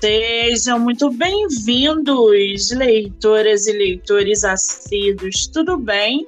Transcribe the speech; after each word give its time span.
Sejam 0.00 0.78
muito 0.78 1.10
bem-vindos, 1.10 2.70
leitoras 2.70 3.66
e 3.66 3.72
leitores 3.72 4.42
assíduos, 4.42 5.46
tudo 5.46 5.76
bem? 5.76 6.26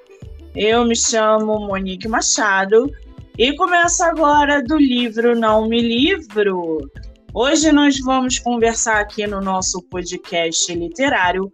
Eu 0.54 0.84
me 0.84 0.94
chamo 0.94 1.58
Monique 1.60 2.06
Machado 2.06 2.90
e 3.38 3.56
começo 3.56 4.04
agora 4.04 4.62
do 4.62 4.76
livro 4.76 5.34
Não 5.34 5.66
Me 5.66 5.80
Livro. 5.80 6.90
Hoje 7.32 7.72
nós 7.72 7.98
vamos 8.00 8.38
conversar 8.38 9.00
aqui 9.00 9.26
no 9.26 9.40
nosso 9.40 9.80
podcast 9.84 10.72
literário 10.74 11.50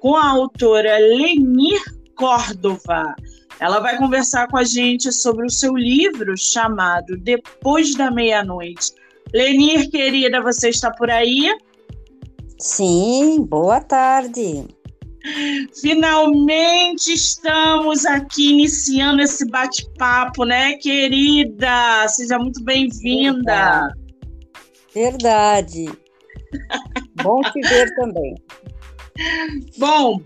com 0.00 0.16
a 0.16 0.28
autora 0.28 0.98
Lenir 0.98 1.80
Córdova. 2.14 3.14
Ela 3.58 3.80
vai 3.80 3.96
conversar 3.96 4.48
com 4.48 4.58
a 4.58 4.64
gente 4.64 5.10
sobre 5.10 5.46
o 5.46 5.50
seu 5.50 5.74
livro 5.74 6.36
chamado 6.36 7.16
Depois 7.16 7.94
da 7.94 8.10
Meia-Noite 8.10 9.03
Lenir, 9.34 9.90
querida, 9.90 10.40
você 10.40 10.68
está 10.68 10.92
por 10.92 11.10
aí? 11.10 11.52
Sim, 12.56 13.42
boa 13.42 13.80
tarde. 13.80 14.64
Finalmente 15.80 17.12
estamos 17.12 18.06
aqui 18.06 18.52
iniciando 18.52 19.22
esse 19.22 19.44
bate-papo, 19.50 20.44
né, 20.44 20.74
querida? 20.74 22.06
Seja 22.06 22.38
muito 22.38 22.62
bem-vinda. 22.62 23.92
Verdade. 24.94 25.86
Bom 27.20 27.40
te 27.40 27.60
ver 27.60 27.92
também. 27.96 28.36
Bom, 29.76 30.20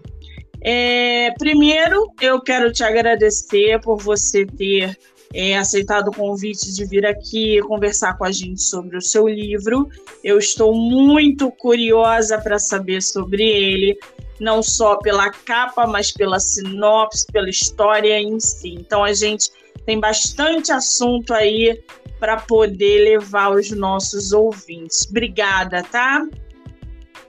é, 0.60 1.30
primeiro 1.38 2.12
eu 2.20 2.42
quero 2.42 2.70
te 2.70 2.84
agradecer 2.84 3.80
por 3.80 4.02
você 4.02 4.45
ter 4.45 4.98
é, 5.34 5.56
aceitado 5.56 6.09
o 6.09 6.14
convite 6.14 6.73
de 6.73 6.84
vir 6.87 7.05
aqui 7.05 7.60
conversar 7.62 8.16
com 8.16 8.24
a 8.24 8.32
gente 8.32 8.62
sobre 8.62 8.96
o 8.96 9.02
seu 9.02 9.28
livro. 9.28 9.88
Eu 10.24 10.38
estou 10.38 10.74
muito 10.74 11.51
curiosa 11.51 12.38
para 12.38 12.59
saber 12.59 13.02
sobre 13.02 13.43
ele, 13.43 13.99
não 14.40 14.62
só 14.62 14.96
pela 14.96 15.30
capa, 15.30 15.87
mas 15.87 16.10
pela 16.10 16.40
sinopse, 16.40 17.26
pela 17.26 17.51
história 17.51 18.18
em 18.18 18.40
si. 18.40 18.74
Então 18.74 19.04
a 19.04 19.12
gente 19.12 19.51
tem 19.84 20.01
bastante 20.01 20.73
assunto 20.73 21.32
aí 21.32 21.82
para 22.18 22.37
poder 22.37 23.04
levar 23.04 23.45
aos 23.45 23.71
nossos 23.71 24.32
ouvintes. 24.32 25.06
Obrigada, 25.09 25.82
tá? 25.82 26.26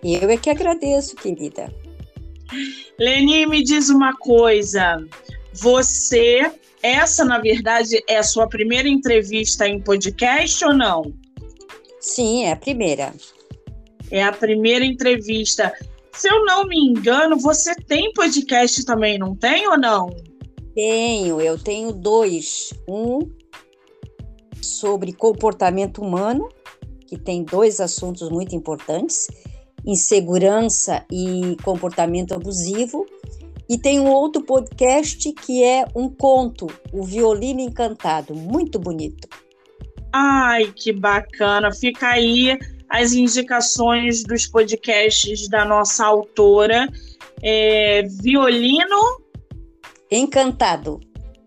Eu 0.03 0.29
é 0.29 0.37
que 0.37 0.49
agradeço, 0.49 1.15
querida. 1.15 1.73
Leni, 2.97 3.45
me 3.45 3.63
diz 3.63 3.89
uma 3.89 4.15
coisa. 4.15 5.05
Você 5.53 6.51
essa, 6.81 7.25
na 7.25 7.39
verdade, 7.39 8.01
é 8.07 8.17
a 8.17 8.23
sua 8.23 8.47
primeira 8.47 8.87
entrevista 8.87 9.67
em 9.67 9.81
podcast 9.81 10.63
ou 10.63 10.73
não? 10.73 11.13
Sim, 11.99 12.45
é 12.45 12.53
a 12.53 12.55
primeira. 12.55 13.13
É 14.09 14.23
a 14.23 14.31
primeira 14.31 14.85
entrevista. 14.85 15.73
Se 16.13 16.29
eu 16.29 16.45
não 16.45 16.65
me 16.65 16.77
engano, 16.77 17.37
você 17.37 17.75
tem 17.75 18.13
podcast 18.13 18.85
também, 18.85 19.17
não 19.17 19.35
tem 19.35 19.67
ou 19.67 19.77
não? 19.77 20.09
Tenho, 20.73 21.41
eu 21.41 21.57
tenho 21.61 21.91
dois. 21.91 22.73
Um 22.87 23.19
sobre 24.61 25.11
comportamento 25.11 26.01
humano, 26.01 26.47
que 27.07 27.17
tem 27.17 27.43
dois 27.43 27.81
assuntos 27.81 28.29
muito 28.29 28.55
importantes: 28.55 29.27
insegurança 29.85 31.05
e 31.11 31.57
comportamento 31.63 32.33
abusivo 32.33 33.05
e 33.69 33.77
tem 33.77 33.99
um 33.99 34.09
outro 34.09 34.41
podcast 34.41 35.31
que 35.31 35.63
é 35.63 35.85
um 35.95 36.09
conto, 36.09 36.65
O 36.91 37.03
Violino 37.03 37.61
Encantado, 37.61 38.33
muito 38.33 38.79
bonito. 38.79 39.27
Ai, 40.11 40.73
que 40.75 40.91
bacana! 40.91 41.71
Fica 41.71 42.07
aí 42.07 42.57
as 42.89 43.13
indicações 43.13 44.23
dos 44.23 44.47
podcasts 44.47 45.47
da 45.47 45.63
nossa 45.63 46.03
autora. 46.03 46.87
É, 47.43 48.01
violino 48.21 49.21
Encantado. 50.09 50.99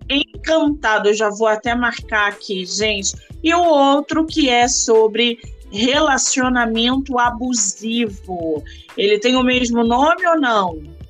Encantado, 0.09 1.09
eu 1.09 1.15
já 1.15 1.29
vou 1.29 1.49
até 1.49 1.75
marcar 1.75 2.29
aqui, 2.29 2.65
gente. 2.65 3.15
E 3.43 3.53
o 3.53 3.65
outro 3.65 4.25
que 4.25 4.49
é 4.49 4.69
sobre 4.69 5.41
relacionamento 5.73 7.19
abusivo. 7.19 8.63
Ele 8.97 9.19
tem 9.19 9.35
o 9.35 9.43
mesmo 9.43 9.83
nome 9.83 10.25
ou 10.27 10.39
não? 10.39 11.02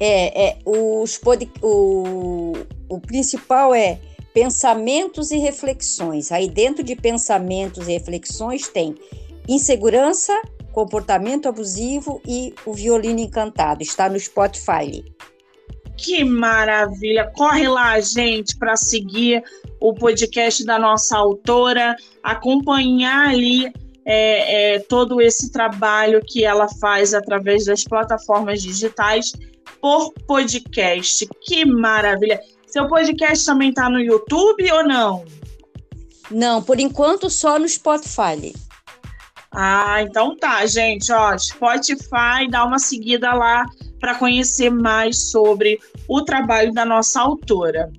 É, 0.00 0.46
é 0.46 0.58
os 0.64 1.16
pod, 1.18 1.50
o, 1.62 2.52
o 2.88 3.00
principal 3.00 3.74
é 3.74 4.00
pensamentos 4.34 5.30
e 5.30 5.38
reflexões. 5.38 6.32
Aí 6.32 6.48
dentro 6.48 6.82
de 6.82 6.96
pensamentos 6.96 7.86
e 7.88 7.92
reflexões 7.92 8.68
tem 8.68 8.94
insegurança, 9.48 10.32
comportamento 10.72 11.48
abusivo 11.48 12.20
e 12.26 12.52
o 12.66 12.72
violino 12.72 13.20
encantado. 13.20 13.82
Está 13.82 14.08
no 14.08 14.18
Spotify. 14.18 15.04
Que 15.96 16.24
maravilha! 16.24 17.30
Corre 17.36 17.68
lá, 17.68 18.00
gente, 18.00 18.58
para 18.58 18.76
seguir 18.76 19.42
o 19.80 19.94
podcast 19.94 20.64
da 20.64 20.76
nossa 20.76 21.16
autora, 21.16 21.94
acompanhar 22.20 23.28
ali 23.28 23.72
é, 24.04 24.74
é, 24.74 24.78
todo 24.80 25.20
esse 25.20 25.52
trabalho 25.52 26.20
que 26.26 26.44
ela 26.44 26.68
faz 26.80 27.14
através 27.14 27.66
das 27.66 27.84
plataformas 27.84 28.60
digitais 28.60 29.32
por 29.84 30.14
podcast. 30.26 31.28
Que 31.42 31.66
maravilha! 31.66 32.40
Seu 32.66 32.88
podcast 32.88 33.44
também 33.44 33.68
está 33.68 33.90
no 33.90 34.00
YouTube 34.00 34.72
ou 34.72 34.82
não? 34.82 35.26
Não, 36.30 36.62
por 36.62 36.80
enquanto 36.80 37.28
só 37.28 37.58
no 37.58 37.68
Spotify. 37.68 38.54
Ah, 39.52 40.00
então 40.00 40.34
tá, 40.38 40.64
gente, 40.64 41.12
ó, 41.12 41.36
Spotify, 41.36 42.48
dá 42.50 42.64
uma 42.64 42.78
seguida 42.78 43.34
lá 43.34 43.66
para 44.00 44.14
conhecer 44.14 44.70
mais 44.70 45.30
sobre 45.30 45.78
o 46.08 46.22
trabalho 46.22 46.72
da 46.72 46.86
nossa 46.86 47.20
autora. 47.20 47.92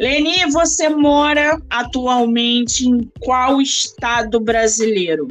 Leni, 0.00 0.50
você 0.50 0.88
mora 0.88 1.62
atualmente 1.70 2.88
em 2.88 3.08
qual 3.20 3.62
estado 3.62 4.40
brasileiro? 4.40 5.28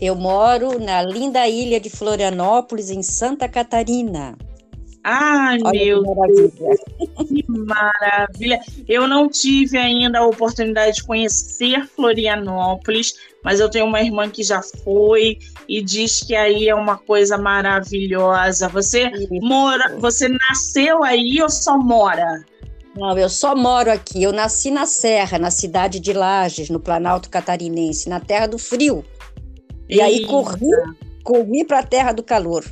Eu 0.00 0.16
moro 0.16 0.80
na 0.80 1.02
linda 1.02 1.46
ilha 1.46 1.78
de 1.78 1.88
Florianópolis, 1.88 2.90
em 2.90 3.04
Santa 3.04 3.48
Catarina. 3.48 4.36
Ai, 5.04 5.58
Olha 5.64 5.80
meu 5.80 6.02
Deus, 6.02 6.80
que 7.28 7.44
maravilha! 7.48 8.60
Eu 8.88 9.06
não 9.06 9.28
tive 9.28 9.78
ainda 9.78 10.18
a 10.18 10.26
oportunidade 10.26 10.96
de 10.96 11.04
conhecer 11.04 11.86
Florianópolis, 11.86 13.14
mas 13.44 13.60
eu 13.60 13.70
tenho 13.70 13.86
uma 13.86 14.00
irmã 14.00 14.28
que 14.28 14.42
já 14.42 14.60
foi 14.62 15.38
e 15.68 15.80
diz 15.80 16.20
que 16.20 16.34
aí 16.34 16.68
é 16.68 16.74
uma 16.74 16.98
coisa 16.98 17.38
maravilhosa. 17.38 18.68
Você 18.68 19.08
Isso. 19.08 19.28
mora, 19.40 19.96
você 19.98 20.28
nasceu 20.28 21.02
aí 21.04 21.40
ou 21.40 21.48
só 21.48 21.78
mora? 21.78 22.44
Não, 22.96 23.16
eu 23.16 23.28
só 23.28 23.54
moro 23.54 23.92
aqui. 23.92 24.22
Eu 24.22 24.32
nasci 24.32 24.70
na 24.70 24.84
Serra, 24.84 25.38
na 25.38 25.50
cidade 25.50 26.00
de 26.00 26.12
Lages, 26.12 26.68
no 26.68 26.80
Planalto 26.80 27.30
Catarinense, 27.30 28.08
na 28.08 28.18
terra 28.18 28.48
do 28.48 28.58
frio. 28.58 29.04
E 29.88 29.94
Eita. 30.00 30.04
aí 30.04 30.26
corri, 30.26 30.70
corri 31.22 31.64
para 31.64 31.78
a 31.78 31.82
terra 31.84 32.12
do 32.12 32.22
calor. 32.22 32.64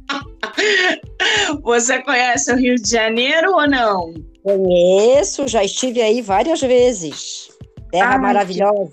Você 1.63 2.01
conhece 2.01 2.51
o 2.51 2.55
Rio 2.55 2.75
de 2.75 2.89
Janeiro 2.89 3.51
ou 3.51 3.67
não? 3.67 4.13
Conheço, 4.43 5.47
já 5.47 5.63
estive 5.63 6.01
aí 6.01 6.21
várias 6.21 6.61
vezes. 6.61 7.49
Terra 7.91 8.17
maravilhosa. 8.17 8.91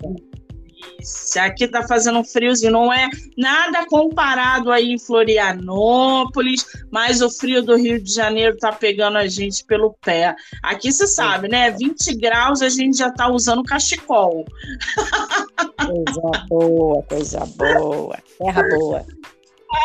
Isso, 0.99 1.39
aqui 1.39 1.67
tá 1.67 1.87
fazendo 1.87 2.19
um 2.19 2.23
friozinho, 2.23 2.71
não 2.71 2.93
é 2.93 3.09
nada 3.35 3.85
comparado 3.87 4.71
aí 4.71 4.93
em 4.93 4.99
Florianópolis, 4.99 6.63
mas 6.91 7.21
o 7.21 7.29
frio 7.29 7.63
do 7.63 7.75
Rio 7.75 7.99
de 7.99 8.13
Janeiro 8.13 8.55
tá 8.57 8.71
pegando 8.71 9.17
a 9.17 9.27
gente 9.27 9.65
pelo 9.65 9.95
pé. 10.01 10.35
Aqui 10.63 10.91
você 10.91 11.07
sabe, 11.07 11.47
né? 11.47 11.71
20 11.71 12.15
graus 12.17 12.61
a 12.61 12.69
gente 12.69 12.97
já 12.97 13.11
tá 13.11 13.27
usando 13.27 13.63
cachecol. 13.63 14.45
Coisa 15.85 16.45
boa, 16.47 17.03
coisa 17.03 17.39
boa. 17.57 18.17
Terra 18.37 18.63
boa. 18.69 19.05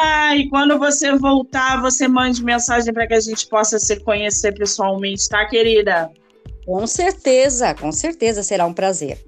Ah, 0.00 0.37
e 0.37 0.49
quando 0.49 0.79
você 0.79 1.17
voltar, 1.17 1.81
você 1.81 2.09
mande 2.09 2.44
mensagem 2.44 2.93
para 2.93 3.06
que 3.06 3.15
a 3.15 3.21
gente 3.21 3.47
possa 3.49 3.79
se 3.79 4.00
conhecer 4.00 4.53
pessoalmente, 4.53 5.29
tá, 5.29 5.47
querida? 5.47 6.11
Com 6.65 6.87
certeza, 6.87 7.75
com 7.75 7.93
certeza 7.93 8.43
será 8.43 8.67
um 8.67 8.75
prazer. 8.75 9.25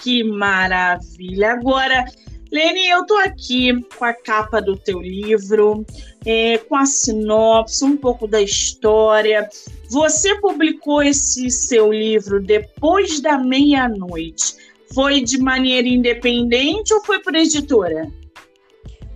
Que 0.00 0.24
maravilha! 0.24 1.52
Agora, 1.52 2.04
Lene, 2.50 2.88
eu 2.88 3.06
tô 3.06 3.16
aqui 3.16 3.72
com 3.98 4.04
a 4.04 4.12
capa 4.12 4.60
do 4.60 4.76
teu 4.76 5.00
livro, 5.00 5.86
é, 6.24 6.58
com 6.58 6.76
a 6.76 6.84
sinopse, 6.84 7.84
um 7.84 7.96
pouco 7.96 8.26
da 8.26 8.42
história. 8.42 9.48
Você 9.90 10.38
publicou 10.40 11.02
esse 11.02 11.50
seu 11.50 11.92
livro 11.92 12.42
depois 12.42 13.20
da 13.20 13.38
meia-noite. 13.38 14.56
Foi 14.94 15.22
de 15.22 15.38
maneira 15.38 15.88
independente 15.88 16.92
ou 16.92 17.02
foi 17.04 17.20
por 17.20 17.34
editora? 17.34 18.10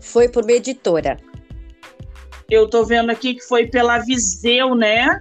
Foi 0.06 0.28
por 0.28 0.44
uma 0.44 0.52
editora. 0.52 1.16
Eu 2.48 2.68
tô 2.68 2.84
vendo 2.84 3.10
aqui 3.10 3.34
que 3.34 3.42
foi 3.42 3.66
pela 3.66 3.98
Viseu, 3.98 4.74
né? 4.74 5.20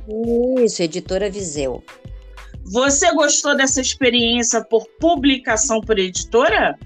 Isso, 0.63 0.83
editora 0.83 1.29
Viseu. 1.29 1.83
Você 2.63 3.11
gostou 3.13 3.55
dessa 3.55 3.81
experiência 3.81 4.63
por 4.63 4.85
publicação 4.99 5.81
por 5.81 5.97
editora? 5.99 6.77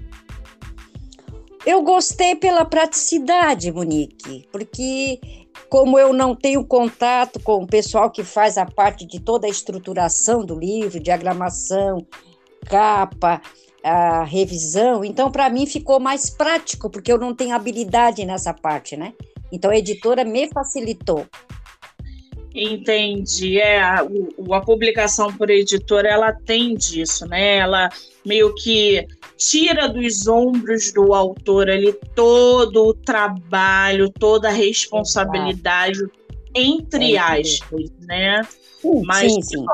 eu 1.64 1.82
gostei 1.82 2.34
pela 2.34 2.64
praticidade, 2.64 3.70
Monique, 3.70 4.46
porque 4.50 5.20
como 5.68 5.98
eu 5.98 6.12
não 6.12 6.34
tenho 6.34 6.64
contato 6.64 7.38
com 7.40 7.62
o 7.62 7.66
pessoal 7.66 8.10
que 8.10 8.24
faz 8.24 8.56
a 8.56 8.66
parte 8.66 9.06
de 9.06 9.20
toda 9.20 9.46
a 9.46 9.50
estruturação 9.50 10.44
do 10.44 10.58
livro, 10.58 10.98
diagramação, 10.98 12.06
capa, 12.66 13.40
a 13.82 14.24
revisão, 14.24 15.04
então 15.04 15.30
para 15.30 15.48
mim 15.48 15.66
ficou 15.66 15.98
mais 15.98 16.28
prático, 16.28 16.90
porque 16.90 17.12
eu 17.12 17.18
não 17.18 17.34
tenho 17.34 17.54
habilidade 17.54 18.24
nessa 18.24 18.52
parte, 18.52 18.96
né? 18.96 19.14
Então 19.50 19.70
a 19.70 19.76
editora 19.76 20.24
me 20.24 20.48
facilitou. 20.48 21.26
Entendi. 22.54 23.58
É, 23.60 23.80
a, 23.80 24.00
a 24.52 24.60
publicação 24.60 25.32
por 25.32 25.50
editora, 25.50 26.08
ela 26.08 26.32
tem 26.32 26.74
disso, 26.74 27.26
né? 27.26 27.56
Ela 27.56 27.88
meio 28.24 28.54
que 28.54 29.06
tira 29.36 29.88
dos 29.88 30.26
ombros 30.26 30.92
do 30.92 31.14
autor 31.14 31.70
ali 31.70 31.92
todo 32.14 32.88
o 32.88 32.94
trabalho, 32.94 34.10
toda 34.10 34.48
a 34.48 34.52
responsabilidade, 34.52 36.00
Exato. 36.00 36.12
entre 36.54 37.14
é, 37.14 37.18
aspas, 37.18 37.90
né? 38.00 38.42
Sim, 38.80 39.02
Mas 39.04 39.32
sim, 39.32 39.42
sim. 39.42 39.64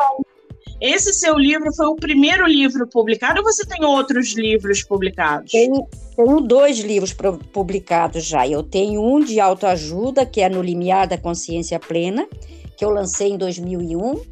Esse 0.81 1.13
seu 1.15 1.39
livro 1.39 1.73
foi 1.75 1.87
o 1.87 1.97
primeiro 1.97 2.47
livro 2.47 2.87
publicado 2.87 3.41
ou 3.41 3.45
você 3.45 3.65
tem 3.65 3.85
outros 3.85 4.35
livros 4.35 4.83
publicados? 4.83 5.51
Tenho, 5.51 5.87
tenho 6.15 6.41
dois 6.41 6.79
livros 6.81 7.15
publicados 7.15 8.25
já. 8.25 8.47
Eu 8.47 8.63
tenho 8.63 9.03
um 9.03 9.21
de 9.21 9.41
autoajuda, 9.41 10.27
que 10.27 10.41
é 10.41 10.49
No 10.49 10.61
Limiar 10.61 11.09
da 11.09 11.17
Consciência 11.17 11.81
Plena, 11.81 12.29
que 12.77 12.85
eu 12.85 12.91
lancei 12.91 13.29
em 13.29 13.39
2001, 13.39 14.23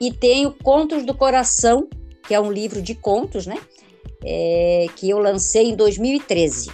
e 0.00 0.12
tenho 0.12 0.52
Contos 0.62 1.04
do 1.04 1.14
Coração, 1.14 1.86
que 2.26 2.34
é 2.34 2.40
um 2.40 2.50
livro 2.50 2.80
de 2.80 2.94
contos, 2.94 3.46
né? 3.46 3.58
É, 4.24 4.86
que 4.96 5.10
eu 5.10 5.18
lancei 5.18 5.70
em 5.70 5.76
2013. 5.76 6.70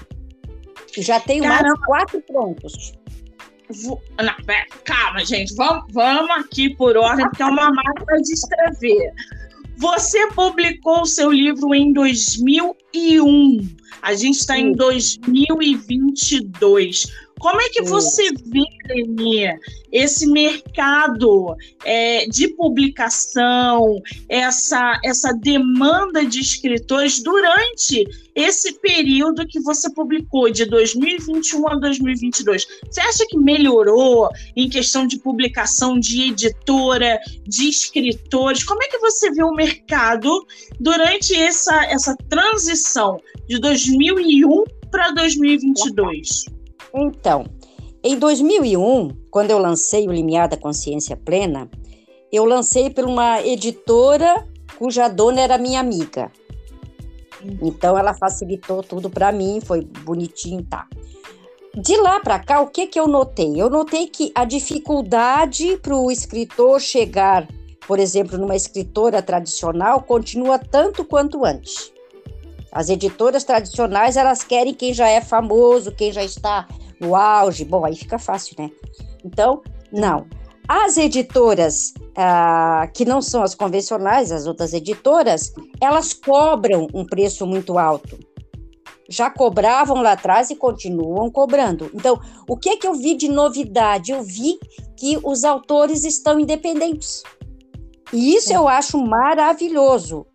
E 0.97 1.03
já 1.03 1.19
tenho 1.19 1.43
Caramba. 1.43 1.63
mais 1.63 1.87
quatro 1.87 2.23
prontos. 2.23 2.93
Vou... 3.71 4.03
Não, 4.23 4.35
pera, 4.45 4.67
calma, 4.85 5.25
gente. 5.25 5.55
Vamos, 5.55 5.85
vamos 5.93 6.31
aqui 6.31 6.75
por 6.75 6.97
ordem, 6.97 7.29
porque 7.29 7.43
é 7.43 7.47
uma 7.47 7.71
máquina 7.71 8.21
de 8.23 8.33
escrever. 8.33 9.13
Você 9.77 10.27
publicou 10.33 11.03
o 11.03 11.07
seu 11.07 11.31
livro 11.31 11.75
em 11.75 11.93
2001. 11.93 13.69
A 14.03 14.15
gente 14.15 14.39
está 14.39 14.59
em 14.59 14.73
2022. 14.73 17.07
Como 17.41 17.61
é 17.61 17.69
que 17.69 17.83
você 17.83 18.31
vê, 18.47 18.65
Leni, 18.89 19.47
esse 19.93 20.27
mercado 20.27 21.57
é, 21.85 22.27
de 22.27 22.49
publicação, 22.49 24.01
essa, 24.29 25.01
essa 25.05 25.33
demanda 25.33 26.25
de 26.25 26.41
escritores 26.41 27.23
durante 27.23 28.07
esse 28.35 28.75
período 28.81 29.47
que 29.47 29.61
você 29.61 29.93
publicou, 29.93 30.51
de 30.51 30.65
2021 30.65 31.69
a 31.69 31.77
2022? 31.77 32.67
Você 32.91 33.01
acha 33.01 33.27
que 33.29 33.39
melhorou 33.39 34.29
em 34.57 34.69
questão 34.69 35.07
de 35.07 35.19
publicação 35.19 35.99
de 35.99 36.31
editora, 36.31 37.21
de 37.47 37.69
escritores? 37.69 38.65
Como 38.65 38.83
é 38.83 38.89
que 38.89 38.99
você 38.99 39.31
vê 39.31 39.45
o 39.45 39.55
mercado 39.55 40.47
durante 40.81 41.35
essa, 41.35 41.85
essa 41.85 42.17
transição 42.29 43.21
de 43.49 43.61
2001 43.61 44.65
para 44.91 45.11
2022? 45.13 46.58
Então, 47.01 47.45
em 48.03 48.19
2001, 48.19 49.11
quando 49.31 49.53
eu 49.53 49.59
lancei 49.59 50.09
o 50.09 50.13
Limiar 50.13 50.49
da 50.49 50.57
Consciência 50.57 51.17
Plena, 51.17 51.71
eu 52.33 52.45
lancei 52.45 52.91
por 52.91 53.05
uma 53.05 53.41
editora 53.41 54.47
cuja 54.77 55.07
dona 55.09 55.41
era 55.41 55.59
minha 55.59 55.79
amiga. 55.79 56.31
Então 57.63 57.97
ela 57.97 58.15
facilitou 58.15 58.83
tudo 58.83 59.09
para 59.09 59.31
mim, 59.31 59.61
foi 59.65 59.85
bonitinho, 59.85 60.65
tá. 60.65 60.89
De 61.75 61.97
lá 61.97 62.19
para 62.19 62.41
cá, 62.41 62.61
o 62.61 62.67
que 62.67 62.89
que 62.89 62.99
eu 62.99 63.07
notei? 63.07 63.61
Eu 63.61 63.71
notei 63.71 64.09
que 64.09 64.33
a 64.35 64.45
dificuldade 64.45 65.77
para 65.77 65.97
o 65.97 66.11
escritor 66.11 66.81
chegar, 66.81 67.47
por 67.87 68.01
exemplo, 68.01 68.37
numa 68.37 68.57
escritora 68.57 69.23
tradicional, 69.23 70.03
continua 70.03 70.59
tanto 70.59 71.05
quanto 71.05 71.45
antes. 71.45 71.93
As 72.73 72.89
editoras 72.89 73.45
tradicionais, 73.45 74.17
elas 74.17 74.43
querem 74.43 74.75
quem 74.75 74.93
já 74.93 75.09
é 75.09 75.21
famoso, 75.21 75.93
quem 75.93 76.13
já 76.13 76.25
está 76.25 76.67
no 77.01 77.15
auge. 77.15 77.65
Bom, 77.65 77.85
aí 77.85 77.97
fica 77.97 78.19
fácil, 78.19 78.57
né? 78.59 78.71
Então, 79.25 79.63
não. 79.93 80.27
As 80.67 80.99
editoras 80.99 81.95
ah, 82.17 82.89
que 82.93 83.05
não 83.05 83.23
são 83.23 83.43
as 83.43 83.55
convencionais, 83.55 84.31
as 84.31 84.47
outras 84.47 84.73
editoras, 84.73 85.53
elas 85.81 86.13
cobram 86.13 86.87
um 86.93 87.07
preço 87.07 87.47
muito 87.47 87.79
alto. 87.79 88.19
Já 89.09 89.31
cobravam 89.31 90.03
lá 90.03 90.13
atrás 90.13 90.51
e 90.51 90.57
continuam 90.57 91.31
cobrando. 91.31 91.91
Então, 91.95 92.21
o 92.47 92.57
que 92.57 92.69
é 92.71 92.77
que 92.77 92.87
eu 92.87 92.93
vi 92.93 93.15
de 93.15 93.29
novidade? 93.29 94.13
Eu 94.13 94.23
vi 94.23 94.59
que 94.97 95.19
os 95.25 95.45
autores 95.45 96.05
estão 96.05 96.39
independentes. 96.39 97.23
E 98.13 98.35
isso 98.35 98.53
eu 98.53 98.69
acho 98.69 98.99
maravilhoso. 98.99 100.27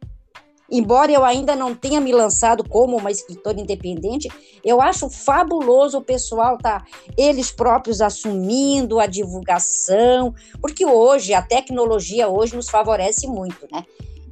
Embora 0.75 1.11
eu 1.11 1.23
ainda 1.23 1.55
não 1.55 1.75
tenha 1.75 2.01
me 2.01 2.11
lançado 2.11 2.67
como 2.67 2.97
uma 2.97 3.11
escritora 3.11 3.59
independente, 3.59 4.27
eu 4.65 4.81
acho 4.81 5.07
fabuloso 5.07 5.99
o 5.99 6.03
pessoal 6.03 6.57
tá 6.57 6.83
eles 7.15 7.51
próprios 7.51 8.01
assumindo 8.01 8.99
a 8.99 9.05
divulgação, 9.05 10.33
porque 10.59 10.83
hoje 10.83 11.31
a 11.31 11.43
tecnologia 11.43 12.27
hoje 12.27 12.55
nos 12.55 12.71
favorece 12.71 13.27
muito, 13.27 13.67
né? 13.71 13.85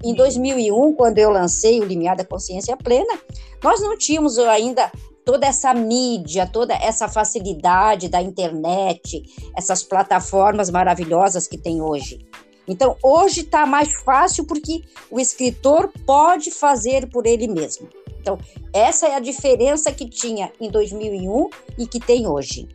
Em 0.03 0.15
2001, 0.15 0.95
quando 0.95 1.19
eu 1.19 1.29
lancei 1.29 1.79
o 1.79 1.83
Limiar 1.83 2.17
da 2.17 2.25
Consciência 2.25 2.75
Plena, 2.75 3.19
nós 3.63 3.79
não 3.79 3.95
tínhamos 3.95 4.39
ainda 4.39 4.91
toda 5.23 5.45
essa 5.45 5.71
mídia, 5.75 6.49
toda 6.51 6.73
essa 6.73 7.07
facilidade 7.07 8.09
da 8.09 8.19
internet, 8.19 9.21
essas 9.55 9.83
plataformas 9.83 10.71
maravilhosas 10.71 11.47
que 11.47 11.55
tem 11.55 11.83
hoje. 11.83 12.17
Então, 12.67 12.95
hoje 13.03 13.41
está 13.41 13.65
mais 13.65 13.93
fácil 14.03 14.45
porque 14.45 14.83
o 15.09 15.19
escritor 15.19 15.91
pode 16.05 16.51
fazer 16.51 17.09
por 17.09 17.25
ele 17.25 17.47
mesmo. 17.47 17.89
Então, 18.19 18.37
essa 18.71 19.07
é 19.07 19.15
a 19.15 19.19
diferença 19.19 19.91
que 19.91 20.07
tinha 20.07 20.51
em 20.59 20.69
2001 20.69 21.49
e 21.77 21.87
que 21.87 21.99
tem 21.99 22.27
hoje. 22.27 22.67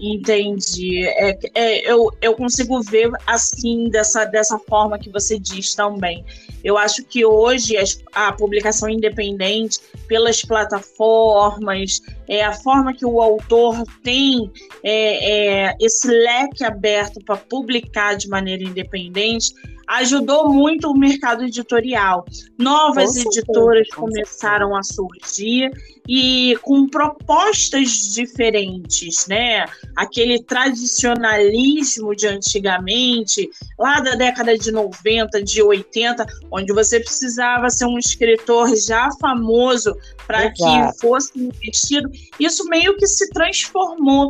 Entendi. 0.00 1.06
É, 1.06 1.38
é, 1.54 1.92
eu, 1.92 2.10
eu 2.22 2.34
consigo 2.34 2.80
ver 2.82 3.10
assim, 3.26 3.90
dessa, 3.90 4.24
dessa 4.24 4.58
forma 4.58 4.98
que 4.98 5.10
você 5.10 5.38
diz 5.38 5.74
também. 5.74 6.24
Eu 6.64 6.78
acho 6.78 7.04
que 7.04 7.24
hoje 7.24 7.76
a 8.14 8.32
publicação 8.32 8.88
independente, 8.88 9.78
pelas 10.08 10.42
plataformas, 10.42 12.00
é, 12.26 12.42
a 12.42 12.52
forma 12.52 12.94
que 12.94 13.04
o 13.04 13.20
autor 13.20 13.82
tem 14.02 14.50
é, 14.82 15.68
é, 15.68 15.76
esse 15.80 16.08
leque 16.08 16.64
aberto 16.64 17.22
para 17.24 17.36
publicar 17.36 18.16
de 18.16 18.28
maneira 18.28 18.62
independente, 18.62 19.52
ajudou 19.86 20.50
muito 20.52 20.88
o 20.88 20.96
mercado 20.96 21.44
editorial. 21.44 22.24
Novas 22.58 23.16
editoras 23.16 23.88
começaram 23.90 24.76
a 24.76 24.82
surgir 24.82 25.70
e 26.08 26.56
com 26.62 26.88
propostas 26.88 28.12
diferentes, 28.14 29.26
né? 29.26 29.64
Aquele 29.96 30.42
tradicionalismo 30.42 32.14
de 32.14 32.26
antigamente, 32.26 33.48
lá 33.78 34.00
da 34.00 34.14
década 34.14 34.56
de 34.56 34.70
90, 34.70 35.42
de 35.42 35.62
80, 35.62 36.26
onde 36.50 36.72
você 36.72 37.00
precisava 37.00 37.70
ser 37.70 37.86
um 37.86 37.98
escritor 37.98 38.74
já 38.76 39.08
famoso 39.20 39.94
para 40.26 40.50
que 40.50 40.98
fosse 41.00 41.32
investido. 41.38 42.10
Isso 42.38 42.64
meio 42.66 42.96
que 42.96 43.06
se 43.06 43.28
transformou, 43.30 44.28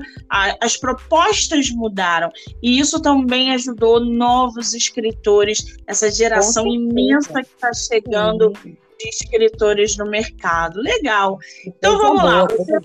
as 0.61 0.77
propostas 0.77 1.71
mudaram 1.71 2.31
e 2.62 2.79
isso 2.79 3.00
também 3.00 3.53
ajudou 3.53 4.00
novos 4.00 4.75
escritores, 4.75 5.77
essa 5.87 6.11
geração 6.11 6.67
imensa 6.67 7.43
que 7.43 7.49
está 7.55 7.73
chegando 7.73 8.53
Sim. 8.62 8.77
De 9.00 9.09
escritores 9.09 9.97
no 9.97 10.09
mercado. 10.09 10.80
Legal. 10.80 11.38
Então 11.66 11.99
vamos 11.99 12.23
lá. 12.23 12.47
Você... 12.47 12.78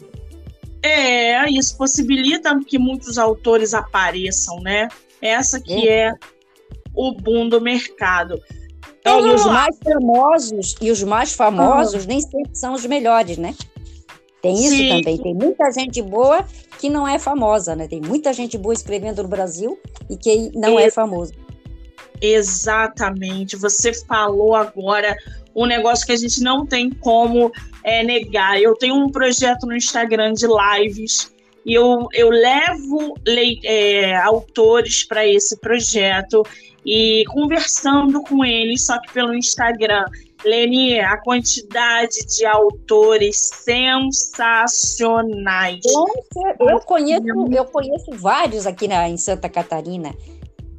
É, 0.82 1.50
isso 1.50 1.76
possibilita 1.78 2.58
que 2.66 2.78
muitos 2.78 3.18
autores 3.18 3.74
apareçam, 3.74 4.60
né? 4.62 4.88
Essa 5.22 5.60
que 5.60 5.88
é, 5.90 6.08
é 6.08 6.14
o 6.94 7.12
boom 7.12 7.50
do 7.50 7.60
mercado. 7.60 8.40
Então, 9.00 9.26
é, 9.26 9.30
e 9.30 9.34
os 9.34 9.46
lá. 9.46 9.54
mais 9.54 9.78
famosos, 9.84 10.76
e 10.82 10.92
os 10.92 11.04
mais 11.04 11.34
famosos 11.34 12.04
uhum. 12.04 12.08
nem 12.08 12.22
sempre 12.22 12.56
são 12.56 12.74
os 12.74 12.86
melhores, 12.86 13.38
né? 13.38 13.56
Tem 14.42 14.54
isso 14.54 14.76
Sim. 14.76 14.90
também. 14.90 15.18
Tem 15.18 15.34
muita 15.34 15.72
gente 15.72 16.02
boa 16.04 16.46
que 16.78 16.88
não 16.88 17.08
é 17.08 17.18
famosa, 17.18 17.76
né? 17.76 17.88
Tem 17.88 18.00
muita 18.00 18.32
gente 18.32 18.58
boa 18.58 18.74
escrevendo 18.74 19.24
no 19.24 19.30
Brasil 19.30 19.80
e 20.08 20.16
que 20.16 20.52
não 20.56 20.80
é 20.80 20.92
famoso. 20.92 21.34
Exatamente. 22.22 23.56
Você 23.56 23.92
falou 23.94 24.56
agora 24.56 25.16
um 25.56 25.66
negócio 25.66 26.06
que 26.06 26.12
a 26.12 26.18
gente 26.18 26.42
não 26.42 26.66
tem 26.66 26.90
como 26.90 27.52
é, 27.84 28.04
negar. 28.04 28.62
Eu 28.62 28.76
tenho 28.76 28.96
um 28.96 29.10
projeto 29.10 29.66
no 29.66 29.76
Instagram 29.76 30.34
de 30.34 30.46
lives 30.46 31.34
e 31.66 31.74
eu, 31.74 32.08
eu 32.14 32.30
levo 32.30 33.16
é, 33.64 34.16
autores 34.18 35.04
para 35.04 35.26
esse 35.26 35.58
projeto 35.58 36.44
e 36.86 37.24
conversando 37.30 38.22
com 38.22 38.46
eles, 38.46 38.86
só 38.86 39.02
que 39.02 39.12
pelo 39.14 39.34
Instagram. 39.34 40.06
Leni, 40.44 41.00
a 41.00 41.18
quantidade 41.18 42.24
de 42.28 42.46
autores 42.46 43.50
sensacionais. 43.64 45.82
Eu 46.60 46.80
conheço, 46.82 47.24
eu 47.52 47.66
conheço 47.66 48.12
vários 48.12 48.68
aqui 48.68 48.88
na, 48.88 49.10
em 49.10 49.18
Santa 49.18 49.50
Catarina, 49.50 50.14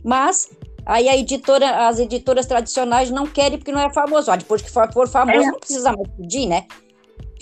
mas 0.04 0.49
aí 0.86 1.08
a 1.08 1.16
editora, 1.16 1.88
as 1.88 1.98
editoras 1.98 2.46
tradicionais 2.46 3.10
não 3.10 3.26
querem 3.26 3.58
porque 3.58 3.72
não 3.72 3.80
é 3.80 3.92
famoso. 3.92 4.30
Ah, 4.30 4.36
depois 4.36 4.62
que 4.62 4.70
for, 4.70 4.90
for 4.92 5.08
famoso, 5.08 5.40
é. 5.40 5.46
não 5.46 5.58
precisa 5.58 5.92
mais 5.92 6.08
pedir, 6.16 6.46
né? 6.46 6.64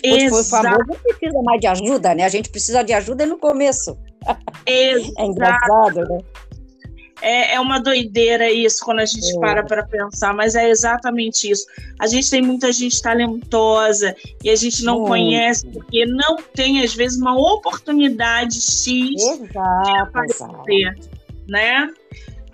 Depois 0.02 0.22
que 0.22 0.30
for 0.30 0.44
famoso, 0.44 0.84
não 0.88 0.96
precisa 0.96 1.42
mais 1.42 1.60
de 1.60 1.66
ajuda, 1.66 2.14
né? 2.14 2.24
A 2.24 2.28
gente 2.28 2.48
precisa 2.48 2.82
de 2.82 2.92
ajuda 2.92 3.26
no 3.26 3.38
começo. 3.38 3.96
Exato. 4.66 5.14
é 5.18 5.26
engraçado, 5.26 6.00
né? 6.00 6.18
É, 7.22 7.54
é 7.54 7.60
uma 7.60 7.78
doideira 7.78 8.50
isso 8.50 8.84
quando 8.84 8.98
a 8.98 9.06
gente 9.06 9.34
é. 9.34 9.40
para 9.40 9.62
para 9.62 9.86
pensar, 9.86 10.34
mas 10.34 10.54
é 10.54 10.68
exatamente 10.68 11.50
isso. 11.50 11.64
A 11.98 12.06
gente 12.06 12.28
tem 12.28 12.42
muita 12.42 12.70
gente 12.70 13.00
talentosa 13.00 14.14
e 14.42 14.50
a 14.50 14.56
gente 14.56 14.84
não 14.84 15.04
conhece 15.04 15.66
porque 15.68 16.04
não 16.04 16.36
tem, 16.54 16.82
às 16.82 16.94
vezes, 16.94 17.18
uma 17.18 17.34
oportunidade 17.34 18.60
X 18.60 19.22
exato, 19.22 19.82
de 19.84 19.98
aparecer, 19.98 20.94
né? 21.48 21.88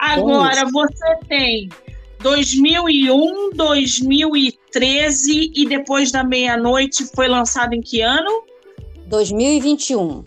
Agora, 0.00 0.64
você 0.72 1.16
tem 1.28 1.68
2001, 2.20 3.50
2013 3.54 5.52
e 5.54 5.68
depois 5.68 6.10
da 6.10 6.24
meia-noite 6.24 7.04
foi 7.14 7.28
lançado 7.28 7.74
em 7.74 7.82
que 7.82 8.00
ano? 8.00 8.44
2021. 9.06 10.24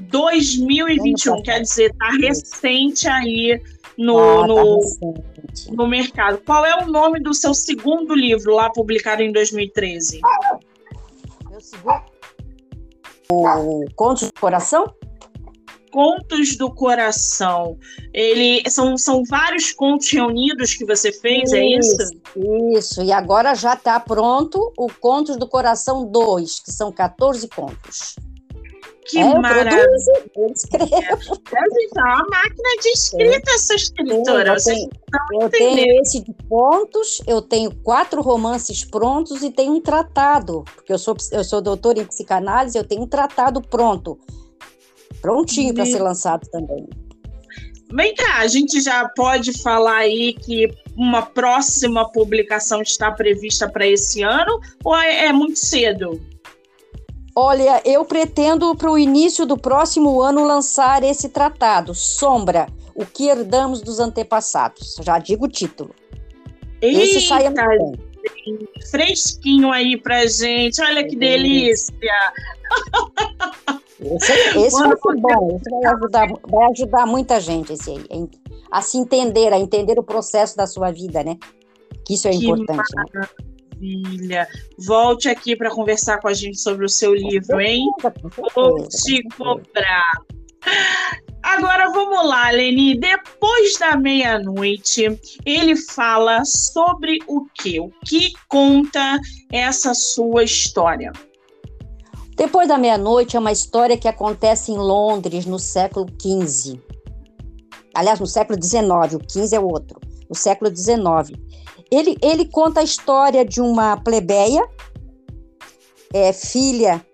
2021, 0.00 1.42
quer 1.42 1.60
dizer, 1.60 1.94
tá 1.96 2.10
recente 2.20 3.08
aí 3.08 3.60
no, 3.96 4.18
ah, 4.18 4.40
tá 4.40 4.46
no, 4.48 4.80
recente. 4.80 5.72
no 5.72 5.86
mercado. 5.86 6.38
Qual 6.44 6.66
é 6.66 6.82
o 6.82 6.86
nome 6.86 7.20
do 7.20 7.32
seu 7.32 7.54
segundo 7.54 8.16
livro 8.16 8.52
lá 8.52 8.68
publicado 8.70 9.22
em 9.22 9.32
2013? 9.32 10.20
Meu 11.48 11.60
segundo? 11.60 12.02
O 13.30 13.84
Contos 13.94 14.28
do 14.28 14.40
Coração? 14.40 14.92
Contos 15.90 16.56
do 16.56 16.70
Coração. 16.70 17.78
Ele 18.12 18.62
são, 18.70 18.96
são 18.96 19.22
vários 19.24 19.72
contos 19.72 20.10
reunidos 20.10 20.74
que 20.74 20.84
você 20.84 21.12
fez, 21.12 21.44
isso, 21.44 21.56
é 21.56 21.64
isso? 21.64 21.96
Isso, 22.76 23.02
e 23.02 23.12
agora 23.12 23.54
já 23.54 23.74
está 23.74 23.98
pronto 23.98 24.72
o 24.76 24.88
Contos 25.00 25.36
do 25.36 25.46
Coração 25.48 26.06
2, 26.06 26.60
que 26.60 26.72
são 26.72 26.92
14 26.92 27.48
contos. 27.48 28.16
Que 29.08 29.18
é, 29.18 29.38
maravilha! 29.38 29.86
Eu 30.36 30.52
escrevo. 30.52 30.88
É, 31.50 32.00
uma 32.00 32.26
máquina 32.28 32.68
de 32.82 32.88
escrita, 32.90 33.50
essa 33.52 33.74
escritora. 33.74 34.54
Eu, 34.54 34.62
tenho, 34.62 34.90
eu 35.40 35.50
tenho 35.50 36.02
esse 36.02 36.20
de 36.20 36.34
contos, 36.48 37.22
eu 37.26 37.40
tenho 37.40 37.74
quatro 37.76 38.20
romances 38.20 38.84
prontos 38.84 39.42
e 39.42 39.50
tenho 39.50 39.72
um 39.72 39.80
tratado, 39.80 40.62
porque 40.74 40.92
eu 40.92 40.98
sou, 40.98 41.16
eu 41.32 41.42
sou 41.42 41.62
doutora 41.62 42.00
em 42.00 42.04
psicanálise, 42.04 42.76
eu 42.76 42.84
tenho 42.84 43.02
um 43.02 43.06
tratado 43.06 43.62
pronto, 43.62 44.18
prontinho 45.20 45.74
para 45.74 45.86
ser 45.86 46.00
lançado 46.00 46.48
também. 46.50 46.88
Vem 47.90 48.14
cá, 48.14 48.40
a 48.40 48.46
gente 48.46 48.80
já 48.80 49.08
pode 49.16 49.62
falar 49.62 49.98
aí 49.98 50.34
que 50.34 50.70
uma 50.94 51.22
próxima 51.22 52.10
publicação 52.10 52.82
está 52.82 53.10
prevista 53.10 53.68
para 53.68 53.86
esse 53.86 54.22
ano 54.22 54.60
ou 54.84 54.94
é, 54.94 55.26
é 55.26 55.32
muito 55.32 55.58
cedo? 55.58 56.20
Olha, 57.34 57.80
eu 57.84 58.04
pretendo 58.04 58.74
para 58.74 58.90
o 58.90 58.98
início 58.98 59.46
do 59.46 59.56
próximo 59.56 60.20
ano 60.20 60.44
lançar 60.44 61.02
esse 61.02 61.28
tratado, 61.28 61.94
Sombra, 61.94 62.66
o 62.94 63.06
que 63.06 63.28
herdamos 63.28 63.80
dos 63.80 64.00
antepassados. 64.00 64.96
Já 65.00 65.18
digo 65.18 65.46
o 65.46 65.48
título. 65.48 65.94
Eita, 66.82 67.00
esse 67.00 67.20
sai 67.22 67.44
fresquinho 68.90 69.70
aí 69.70 69.96
pra 69.96 70.26
gente. 70.26 70.82
Olha 70.82 71.06
que 71.06 71.16
delícia. 71.16 71.94
Esse, 74.00 74.32
esse 74.58 74.80
vai 74.80 74.96
ser 74.96 75.20
bom, 75.20 75.56
esse 75.56 75.70
vai 75.70 75.92
ajudar, 75.92 76.28
vai 76.48 76.70
ajudar 76.70 77.06
muita 77.06 77.40
gente 77.40 77.72
esse 77.72 77.90
aí, 77.90 78.28
a 78.70 78.80
se 78.80 78.96
entender, 78.96 79.52
a 79.52 79.58
entender 79.58 79.98
o 79.98 80.04
processo 80.04 80.56
da 80.56 80.66
sua 80.66 80.92
vida, 80.92 81.24
né? 81.24 81.36
Que 82.04 82.14
isso 82.14 82.28
é 82.28 82.30
que 82.30 82.46
importante. 82.46 82.94
Né? 82.94 83.28
Maravilha. 83.80 84.48
Volte 84.78 85.28
aqui 85.28 85.56
para 85.56 85.70
conversar 85.70 86.18
com 86.20 86.28
a 86.28 86.34
gente 86.34 86.60
sobre 86.60 86.84
o 86.84 86.88
seu 86.88 87.14
livro, 87.14 87.60
hein? 87.60 87.86
Vou 88.54 88.86
te 88.88 89.22
cobrar. 89.36 90.12
Agora 91.42 91.88
vamos 91.90 92.28
lá, 92.28 92.50
Leni. 92.50 92.98
Depois 92.98 93.78
da 93.78 93.96
meia-noite, 93.96 95.18
ele 95.46 95.76
fala 95.76 96.44
sobre 96.44 97.18
o 97.26 97.46
quê? 97.54 97.80
O 97.80 97.90
que 98.04 98.32
conta 98.48 99.18
essa 99.50 99.94
sua 99.94 100.44
história? 100.44 101.12
Depois 102.38 102.68
da 102.68 102.78
meia-noite 102.78 103.36
é 103.36 103.40
uma 103.40 103.50
história 103.50 103.98
que 103.98 104.06
acontece 104.06 104.70
em 104.70 104.78
Londres 104.78 105.44
no 105.44 105.58
século 105.58 106.06
XV. 106.22 106.80
Aliás, 107.92 108.20
no 108.20 108.28
século 108.28 108.56
XIX, 108.62 108.84
o 109.14 109.28
XV 109.28 109.56
é 109.56 109.60
outro. 109.60 110.00
No 110.30 110.36
século 110.36 110.70
XIX. 110.74 111.36
Ele, 111.90 112.16
ele 112.22 112.44
conta 112.44 112.78
a 112.78 112.84
história 112.84 113.44
de 113.44 113.60
uma 113.60 113.96
plebeia, 113.96 114.62
é, 116.14 116.32
filha 116.32 117.04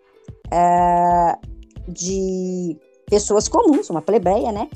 é, 0.52 1.38
de 1.88 2.76
pessoas 3.08 3.48
comuns, 3.48 3.88
uma 3.88 4.02
plebeia, 4.02 4.52
né? 4.52 4.68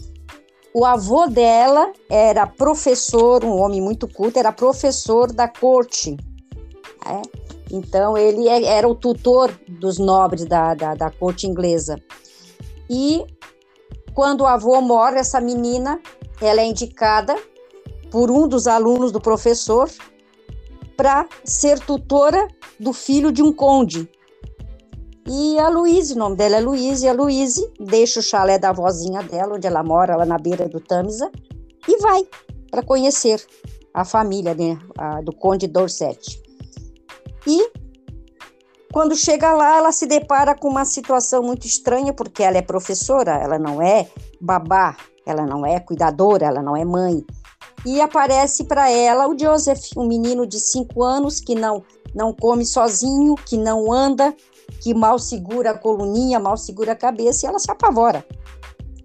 O 0.73 0.87
avô 0.87 1.27
dela 1.27 1.93
era 2.09 2.47
professor, 2.47 3.45
um 3.45 3.61
homem 3.61 3.83
muito 3.83 4.09
culto, 4.09 4.39
era 4.39 4.51
professor 4.51 5.31
da 5.31 5.47
corte. 5.47 6.17
Né? 7.05 7.21
Então, 7.71 8.17
ele 8.17 8.49
é, 8.49 8.65
era 8.65 8.89
o 8.89 8.95
tutor 8.95 9.53
dos 9.69 9.99
nobres 9.99 10.45
da, 10.45 10.75
da, 10.75 10.95
da 10.95 11.11
corte 11.11 11.47
inglesa. 11.47 12.01
E 12.89 13.25
quando 14.15 14.43
o 14.43 14.47
avô 14.47 14.81
morre, 14.81 15.19
essa 15.19 15.41
menina, 15.41 16.01
ela 16.41 16.61
é 16.61 16.67
indicada 16.67 17.37
por 18.11 18.31
um 18.31 18.49
dos 18.49 18.67
alunos 18.67 19.13
do 19.13 19.21
professor 19.21 19.91
para 20.97 21.29
ser 21.45 21.79
tutora 21.79 22.49
do 22.81 22.93
filho 22.93 23.31
de 23.31 23.43
um 23.43 23.53
conde. 23.53 24.11
E 25.31 25.59
a 25.59 25.69
Luíse, 25.69 26.15
o 26.15 26.19
nome 26.19 26.37
dela 26.37 26.57
é 26.57 26.61
Luíse, 26.61 27.07
a 27.07 27.13
Luíse 27.13 27.71
deixa 27.79 28.21
o 28.21 28.23
chalé 28.23 28.59
da 28.59 28.73
vozinha 28.73 29.23
dela, 29.23 29.57
onde 29.57 29.67
ela 29.67 29.83
mora, 29.83 30.17
lá 30.17 30.25
na 30.25 30.39
beira 30.39 30.69
do 30.69 30.81
Tamisa, 30.81 31.31
e 31.87 31.99
vai 31.99 32.27
para 32.71 32.83
conhecer 32.83 33.45
a 33.93 34.05
família 34.05 34.55
né, 34.55 34.79
a, 34.97 35.21
do 35.21 35.33
conde 35.33 35.67
Dorset. 35.67 36.43
E 37.49 37.73
quando 38.93 39.17
chega 39.17 39.53
lá, 39.53 39.77
ela 39.77 39.93
se 39.93 40.07
depara 40.07 40.55
com 40.55 40.69
uma 40.69 40.85
situação 40.85 41.43
muito 41.43 41.67
estranha, 41.67 42.13
porque 42.13 42.43
ela 42.43 42.59
é 42.59 42.63
professora, 42.63 43.33
ela 43.33 43.59
não 43.59 43.83
é 43.83 44.09
babá, 44.41 44.97
ela 45.27 45.47
não 45.47 45.65
é 45.65 45.81
cuidadora, 45.81 46.47
ela 46.47 46.63
não 46.63 46.77
é 46.77 46.85
mãe, 46.85 47.25
e 47.87 48.01
aparece 48.01 48.65
para 48.65 48.91
ela 48.91 49.29
o 49.29 49.39
Joseph, 49.39 49.97
um 49.97 50.07
menino 50.07 50.47
de 50.47 50.59
cinco 50.59 51.03
anos 51.03 51.41
que 51.41 51.55
não 51.55 51.83
não 52.15 52.33
come 52.33 52.65
sozinho, 52.65 53.35
que 53.35 53.57
não 53.57 53.93
anda, 53.93 54.35
que 54.81 54.95
mal 54.95 55.19
segura 55.19 55.71
a 55.71 55.79
coluninha, 55.79 56.41
mal 56.41 56.57
segura 56.57 56.93
a 56.93 56.97
cabeça, 56.97 57.45
e 57.45 57.49
ela 57.49 57.59
se 57.59 57.71
apavora. 57.71 58.27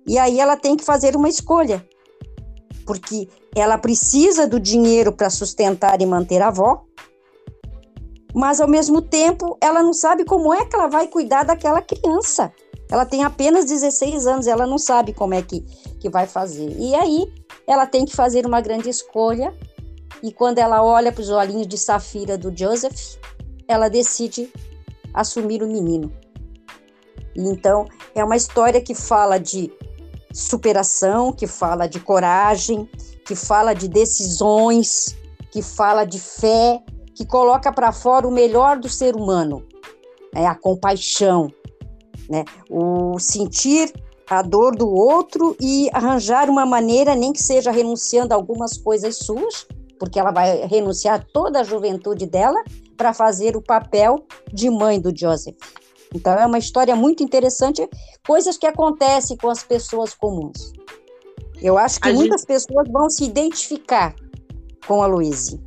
E 0.07 0.17
aí 0.17 0.39
ela 0.39 0.55
tem 0.55 0.75
que 0.75 0.85
fazer 0.85 1.15
uma 1.15 1.27
escolha, 1.27 1.85
porque 2.85 3.27
ela 3.55 3.77
precisa 3.77 4.47
do 4.47 4.59
dinheiro 4.59 5.12
para 5.12 5.29
sustentar 5.29 6.01
e 6.01 6.05
manter 6.05 6.41
a 6.41 6.47
avó, 6.47 6.85
mas 8.34 8.60
ao 8.60 8.68
mesmo 8.68 9.02
tempo 9.02 9.58
ela 9.62 9.84
não 9.84 9.94
sabe 9.94 10.25
como 10.25 10.54
é 10.54 10.66
que 10.66 10.75
ela 10.75 10.88
vai 10.88 11.08
cuidar 11.08 11.44
daquela 11.44 11.82
criança. 11.82 12.52
Ela 12.90 13.06
tem 13.06 13.24
apenas 13.24 13.66
16 13.66 14.28
anos, 14.28 14.48
ela 14.48 14.68
não 14.68 14.78
sabe 14.78 15.13
como 15.13 15.34
é 15.34 15.42
que, 15.42 15.62
que 16.00 16.10
vai 16.10 16.28
fazer. 16.28 16.75
E 16.78 16.94
aí 16.96 17.32
ela 17.68 17.86
tem 17.86 18.06
que 18.06 18.16
fazer 18.16 18.46
uma 18.46 18.62
grande 18.62 18.90
escolha. 18.90 19.54
E 20.22 20.32
quando 20.32 20.60
ela 20.60 20.84
olha 20.84 21.12
para 21.12 21.22
os 21.22 21.30
olhinhos 21.30 21.68
de 21.68 21.78
safira 21.78 22.38
do 22.38 22.56
Joseph, 22.56 23.18
ela 23.68 23.90
decide 23.90 24.52
assumir 25.13 25.62
o 25.63 25.68
menino. 25.68 26.12
Então 27.36 27.86
é 28.13 28.24
uma 28.24 28.36
história 28.36 28.82
que 28.82 28.94
fala 28.94 29.38
de 29.40 29.72
superação, 30.34 31.32
que 31.32 31.48
fala 31.48 31.88
de 31.88 32.00
coragem, 32.00 32.90
que 33.25 33.36
fala 33.36 33.74
de 33.74 33.88
decisões, 33.88 35.16
que 35.52 35.62
fala 35.62 36.06
de 36.06 36.20
fé, 36.20 36.82
que 37.15 37.25
coloca 37.25 37.72
para 37.72 37.91
fora 37.91 38.27
o 38.27 38.32
melhor 38.32 38.77
do 38.77 38.89
ser 38.89 39.15
humano, 39.15 39.65
né? 40.34 40.46
a 40.46 40.55
compaixão, 40.55 41.51
né? 42.29 42.43
o 42.70 43.20
sentir 43.20 43.91
a 44.29 44.41
dor 44.41 44.75
do 44.75 44.89
outro 44.89 45.55
e 45.60 45.89
arranjar 45.93 46.50
uma 46.50 46.65
maneira, 46.65 47.15
nem 47.15 47.34
que 47.34 47.43
seja 47.43 47.72
renunciando 47.72 48.34
a 48.34 48.38
algumas 48.38 48.77
coisas 48.77 49.17
suas, 49.17 49.67
porque 50.00 50.20
ela 50.20 50.32
vai 50.32 50.65
renunciar 50.65 51.25
toda 51.34 51.60
a 51.60 51.63
juventude 51.63 52.25
dela 52.25 52.62
para 52.98 53.13
fazer 53.13 53.55
o 53.55 53.62
papel 53.62 54.25
de 54.51 54.70
mãe 54.70 55.00
do 55.00 55.15
Joseph. 55.15 55.55
Então 56.13 56.34
é 56.34 56.46
uma 56.46 56.58
história 56.58 56.96
muito 56.96 57.24
interessante, 57.24 57.88
coisas 58.25 58.58
que 58.58 58.67
acontecem 58.67 59.36
com 59.36 59.50
as 59.50 59.63
pessoas 59.63 60.13
comuns. 60.13 60.72
Eu 61.62 61.77
acho 61.77 62.00
que 62.00 62.10
a 62.10 62.13
muitas 62.13 62.41
gente... 62.41 62.48
pessoas 62.48 62.88
vão 62.91 63.10
se 63.10 63.24
identificar 63.24 64.13
com 64.86 65.01
a 65.01 65.08
Louise. 65.08 65.60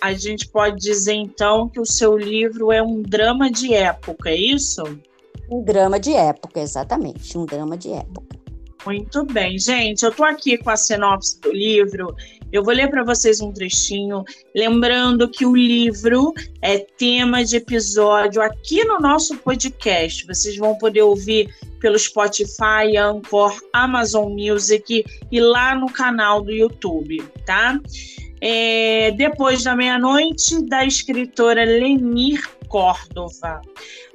A 0.00 0.12
gente 0.12 0.48
pode 0.48 0.76
dizer 0.76 1.14
então 1.14 1.68
que 1.68 1.80
o 1.80 1.86
seu 1.86 2.16
livro 2.16 2.72
é 2.72 2.82
um 2.82 3.02
drama 3.02 3.50
de 3.50 3.74
época, 3.74 4.30
é 4.30 4.36
isso? 4.36 4.82
Um 5.50 5.62
drama 5.62 5.98
de 5.98 6.12
época, 6.12 6.60
exatamente, 6.60 7.36
um 7.36 7.46
drama 7.46 7.76
de 7.76 7.90
época. 7.90 8.38
Muito 8.86 9.24
bem, 9.24 9.58
gente. 9.58 10.02
Eu 10.02 10.10
estou 10.10 10.24
aqui 10.24 10.56
com 10.56 10.70
a 10.70 10.76
sinopse 10.76 11.40
do 11.40 11.52
livro. 11.52 12.14
Eu 12.50 12.64
vou 12.64 12.72
ler 12.72 12.88
para 12.88 13.04
vocês 13.04 13.40
um 13.40 13.52
trechinho, 13.52 14.24
lembrando 14.54 15.28
que 15.28 15.44
o 15.44 15.54
livro 15.54 16.32
é 16.62 16.78
tema 16.78 17.44
de 17.44 17.56
episódio 17.56 18.40
aqui 18.40 18.84
no 18.84 18.98
nosso 18.98 19.36
podcast. 19.38 20.26
Vocês 20.26 20.56
vão 20.56 20.74
poder 20.78 21.02
ouvir 21.02 21.54
pelo 21.80 21.98
Spotify, 21.98 22.96
Anchor, 22.96 23.54
Amazon 23.72 24.32
Music 24.32 25.04
e 25.30 25.40
lá 25.40 25.74
no 25.74 25.92
canal 25.92 26.40
do 26.40 26.50
YouTube, 26.50 27.22
tá? 27.44 27.78
É, 28.40 29.10
depois 29.12 29.64
da 29.64 29.74
meia-noite, 29.74 30.64
da 30.66 30.84
escritora 30.84 31.64
Lenir 31.64 32.40
Córdova. 32.68 33.60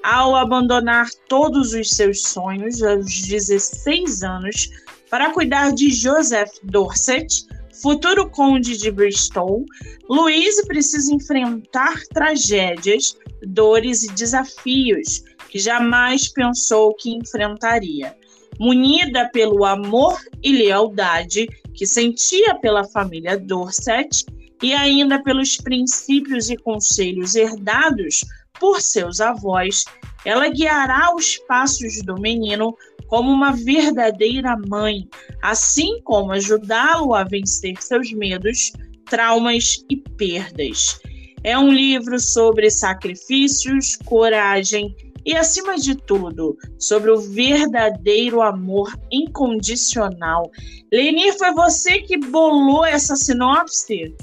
Ao 0.02 0.36
abandonar 0.36 1.10
todos 1.28 1.74
os 1.74 1.90
seus 1.90 2.22
sonhos 2.24 2.82
aos 2.82 3.06
16 3.06 4.24
anos 4.24 4.70
para 5.10 5.32
cuidar 5.32 5.72
de 5.74 5.92
Joseph 5.92 6.52
Dorset, 6.64 7.46
futuro 7.82 8.30
conde 8.30 8.78
de 8.78 8.92
Bristol, 8.92 9.66
Louise 10.10 10.66
precisa 10.68 11.14
enfrentar 11.14 12.02
tragédias, 12.14 13.18
dores 13.46 14.04
e 14.04 14.14
desafios 14.14 15.24
que 15.50 15.60
jamais 15.60 16.30
pensou 16.30 16.94
que 16.96 17.12
enfrentaria. 17.12 18.16
Munida 18.60 19.30
pelo 19.34 19.66
amor 19.66 20.20
e 20.42 20.52
lealdade 20.52 21.48
que 21.74 21.86
sentia 21.86 22.56
pela 22.56 22.84
família 22.84 23.38
Dorset 23.38 24.26
e 24.62 24.74
ainda 24.74 25.22
pelos 25.22 25.58
princípios 25.58 26.50
e 26.50 26.56
conselhos 26.56 27.36
herdados 27.36 28.24
por 28.60 28.82
seus 28.82 29.20
avós, 29.20 29.84
ela 30.24 30.48
guiará 30.48 31.14
os 31.14 31.38
passos 31.48 32.02
do 32.04 32.16
menino 32.16 32.76
como 33.08 33.32
uma 33.32 33.52
verdadeira 33.52 34.58
mãe, 34.68 35.08
assim 35.42 36.02
como 36.04 36.32
ajudá-lo 36.32 37.14
a 37.14 37.24
vencer 37.24 37.76
seus 37.82 38.12
medos, 38.14 38.72
traumas 39.06 39.84
e 39.90 39.98
perdas. 39.98 41.00
É 41.44 41.58
um 41.58 41.70
livro 41.70 42.18
sobre 42.20 42.72
sacrifícios, 42.72 43.98
coragem 44.06 44.96
e, 45.26 45.36
acima 45.36 45.78
de 45.78 45.96
tudo, 45.96 46.58
sobre 46.78 47.12
o 47.12 47.20
verdadeiro 47.20 48.42
amor 48.42 48.94
incondicional. 49.12 50.52
Leni, 50.92 51.32
foi 51.34 51.54
você 51.54 52.00
que 52.02 52.18
bolou 52.18 52.86
essa 52.86 53.16
sinopse? 53.16 54.16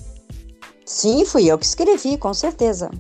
Sim, 0.85 1.25
fui 1.25 1.47
eu 1.51 1.59
que 1.59 1.65
escrevi, 1.65 2.19
com 2.19 2.35
certeza. 2.35 2.91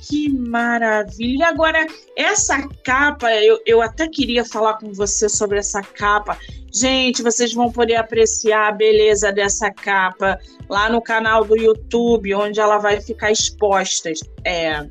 Que 0.00 0.28
maravilha! 0.28 1.38
E 1.38 1.42
agora, 1.42 1.86
essa 2.16 2.68
capa, 2.84 3.32
eu, 3.36 3.58
eu 3.64 3.80
até 3.80 4.06
queria 4.08 4.44
falar 4.44 4.74
com 4.74 4.92
você 4.92 5.28
sobre 5.28 5.58
essa 5.58 5.80
capa. 5.80 6.36
Gente, 6.74 7.22
vocês 7.22 7.54
vão 7.54 7.72
poder 7.72 7.96
apreciar 7.96 8.68
a 8.68 8.72
beleza 8.72 9.32
dessa 9.32 9.70
capa 9.70 10.38
lá 10.68 10.90
no 10.90 11.00
canal 11.00 11.44
do 11.44 11.56
YouTube, 11.56 12.34
onde 12.34 12.60
ela 12.60 12.78
vai 12.78 13.00
ficar 13.00 13.30
exposta. 13.30 14.10
É, 14.44 14.86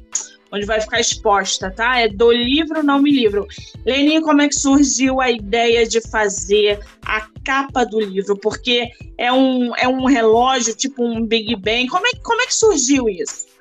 onde 0.51 0.65
vai 0.65 0.81
ficar 0.81 1.00
exposta, 1.00 1.72
tá? 1.72 2.00
É 2.00 2.08
do 2.08 2.31
livro 2.31 2.84
Não 2.84 3.01
Me 3.01 3.12
Livro. 3.12 3.48
Lenin, 3.86 4.22
como 4.22 4.41
é 4.41 4.48
que 4.48 4.55
surgiu 4.55 5.22
a 5.22 5.31
ideia 5.31 5.88
de 5.88 6.01
fazer 6.10 6.79
a 7.05 7.27
capa 7.46 7.86
do 7.86 8.00
livro? 8.00 8.38
Porque 8.38 8.89
é 9.17 9.31
um, 9.31 9.75
é 9.75 9.88
um 9.88 10.05
relógio, 10.05 10.75
tipo 10.75 11.03
um 11.03 11.25
Big 11.25 11.55
Bang. 11.55 11.88
Como 11.88 12.05
é, 12.05 12.12
como 12.22 12.41
é 12.41 12.46
que 12.46 12.53
surgiu 12.55 13.08
isso? 13.08 13.51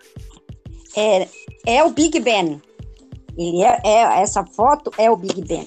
é, 0.97 1.29
é 1.67 1.85
o 1.85 1.91
Big 1.91 2.19
Ben. 2.21 2.61
Ele 3.37 3.63
é, 3.63 3.81
é, 3.85 4.23
essa 4.23 4.45
foto 4.45 4.91
é 4.99 5.11
o 5.11 5.17
Big 5.17 5.43
Ben. 5.43 5.67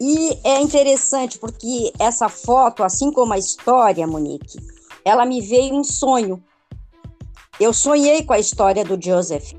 E 0.00 0.38
é 0.44 0.60
interessante 0.60 1.38
porque 1.38 1.92
essa 1.98 2.28
foto, 2.28 2.82
assim 2.82 3.12
como 3.12 3.32
a 3.32 3.38
história, 3.38 4.06
Monique, 4.06 4.58
ela 5.04 5.26
me 5.26 5.40
veio 5.40 5.74
em 5.74 5.84
sonho. 5.84 6.42
Eu 7.58 7.74
sonhei 7.74 8.22
com 8.22 8.32
a 8.32 8.38
história 8.38 8.84
do 8.84 8.98
Joseph. 9.02 9.52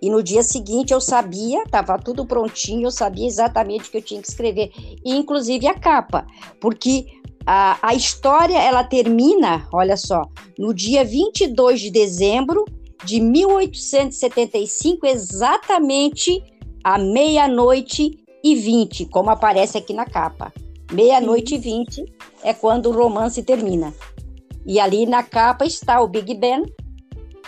E 0.00 0.08
no 0.08 0.22
dia 0.22 0.42
seguinte 0.42 0.92
eu 0.92 1.00
sabia, 1.00 1.62
estava 1.62 1.98
tudo 1.98 2.24
prontinho, 2.24 2.86
eu 2.86 2.90
sabia 2.90 3.26
exatamente 3.26 3.88
o 3.88 3.90
que 3.90 3.98
eu 3.98 4.02
tinha 4.02 4.22
que 4.22 4.28
escrever, 4.28 4.70
e 5.04 5.16
inclusive 5.16 5.66
a 5.66 5.74
capa, 5.74 6.26
porque 6.60 7.06
a, 7.44 7.78
a 7.82 7.94
história 7.94 8.58
ela 8.58 8.84
termina, 8.84 9.66
olha 9.72 9.96
só, 9.96 10.22
no 10.58 10.72
dia 10.72 11.04
22 11.04 11.80
de 11.80 11.90
dezembro 11.90 12.64
de 13.04 13.20
1875, 13.20 15.06
exatamente 15.06 16.42
à 16.84 16.98
meia-noite 16.98 18.10
e 18.44 18.54
vinte, 18.54 19.06
como 19.06 19.30
aparece 19.30 19.78
aqui 19.78 19.92
na 19.92 20.04
capa. 20.04 20.52
Meia-noite 20.92 21.54
e 21.56 21.58
vinte 21.58 22.04
é 22.42 22.54
quando 22.54 22.86
o 22.86 22.92
romance 22.92 23.42
termina. 23.42 23.92
E 24.66 24.78
ali 24.78 25.06
na 25.06 25.22
capa 25.22 25.64
está 25.64 26.00
o 26.00 26.08
Big 26.08 26.34
Ben, 26.34 26.62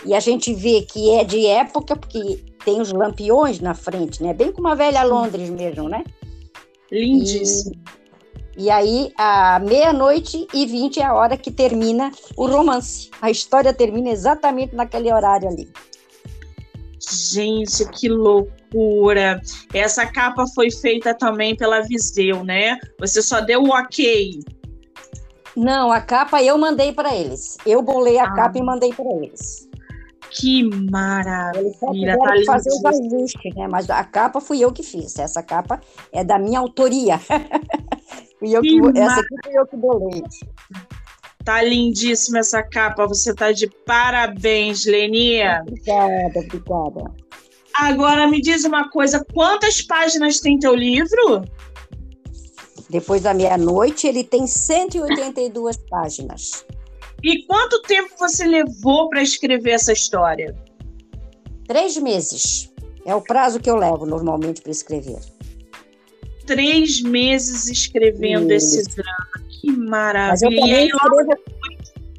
e 0.05 0.13
a 0.13 0.19
gente 0.19 0.53
vê 0.53 0.81
que 0.81 1.11
é 1.11 1.23
de 1.23 1.45
época, 1.45 1.95
porque 1.95 2.43
tem 2.63 2.81
os 2.81 2.91
lampiões 2.91 3.59
na 3.59 3.73
frente, 3.73 4.21
né? 4.21 4.33
Bem 4.33 4.51
como 4.51 4.67
a 4.67 4.75
velha 4.75 5.03
Londres 5.03 5.49
mesmo, 5.49 5.89
né? 5.89 6.03
Lindíssimo. 6.91 7.75
E 7.75 8.01
e 8.57 8.69
aí, 8.69 9.11
à 9.17 9.59
meia-noite 9.59 10.45
e 10.53 10.65
vinte 10.65 10.99
é 10.99 11.05
a 11.05 11.15
hora 11.15 11.37
que 11.37 11.49
termina 11.49 12.11
o 12.35 12.45
romance. 12.45 13.09
A 13.21 13.31
história 13.31 13.73
termina 13.73 14.09
exatamente 14.09 14.75
naquele 14.75 15.11
horário 15.11 15.47
ali. 15.47 15.71
Gente, 16.99 17.89
que 17.89 18.09
loucura! 18.09 19.41
Essa 19.73 20.05
capa 20.05 20.45
foi 20.53 20.69
feita 20.69 21.13
também 21.13 21.55
pela 21.55 21.81
Viseu, 21.81 22.43
né? 22.43 22.77
Você 22.99 23.21
só 23.21 23.39
deu 23.39 23.63
o 23.63 23.69
ok. 23.69 24.39
Não, 25.55 25.91
a 25.91 26.01
capa 26.01 26.43
eu 26.43 26.57
mandei 26.57 26.91
para 26.91 27.15
eles. 27.15 27.57
Eu 27.65 27.81
bolei 27.81 28.19
a 28.19 28.25
ah. 28.25 28.33
capa 28.33 28.57
e 28.57 28.61
mandei 28.61 28.93
para 28.93 29.09
eles. 29.15 29.67
Que 30.31 30.63
maravilha! 30.63 32.17
Tá 32.17 32.33
fazer 32.45 32.69
os 32.69 32.85
ajustes, 32.85 33.55
né? 33.55 33.67
Mas 33.69 33.89
a 33.89 34.03
capa 34.03 34.39
fui 34.39 34.59
eu 34.59 34.71
que 34.71 34.83
fiz. 34.83 35.19
Essa 35.19 35.43
capa 35.43 35.81
é 36.11 36.23
da 36.23 36.39
minha 36.39 36.59
autoria. 36.59 37.19
Eu 38.41 38.59
que, 38.63 38.81
que 38.81 38.99
essa 38.99 39.19
aqui 39.19 39.35
fui 39.43 39.53
eu 39.55 39.67
que 39.67 39.77
bolei. 39.77 40.23
Tá 41.45 41.61
lindíssima 41.61 42.39
essa 42.39 42.63
capa, 42.63 43.05
você 43.05 43.35
tá 43.35 43.51
de 43.51 43.69
parabéns, 43.85 44.83
Lenia. 44.85 45.61
Obrigada, 45.61 46.39
obrigada. 46.39 47.11
Agora 47.75 48.27
me 48.27 48.41
diz 48.41 48.63
uma 48.63 48.89
coisa, 48.89 49.23
quantas 49.31 49.81
páginas 49.81 50.39
tem 50.39 50.57
teu 50.57 50.73
livro? 50.73 51.43
Depois 52.89 53.21
da 53.21 53.33
meia-noite, 53.33 54.07
ele 54.07 54.23
tem 54.23 54.45
182 54.45 55.77
páginas. 55.89 56.65
E 57.23 57.45
quanto 57.45 57.81
tempo 57.83 58.09
você 58.17 58.45
levou 58.45 59.09
para 59.09 59.21
escrever 59.21 59.71
essa 59.71 59.93
história? 59.93 60.55
Três 61.67 61.97
meses. 61.97 62.71
É 63.05 63.15
o 63.15 63.21
prazo 63.21 63.59
que 63.59 63.69
eu 63.69 63.75
levo 63.75 64.05
normalmente 64.05 64.61
para 64.61 64.71
escrever 64.71 65.19
três 66.45 67.01
meses 67.01 67.67
escrevendo 67.67 68.51
Isso. 68.51 68.79
esse 68.79 68.95
drama. 68.95 69.49
Que 69.49 69.71
maravilha. 69.71 70.89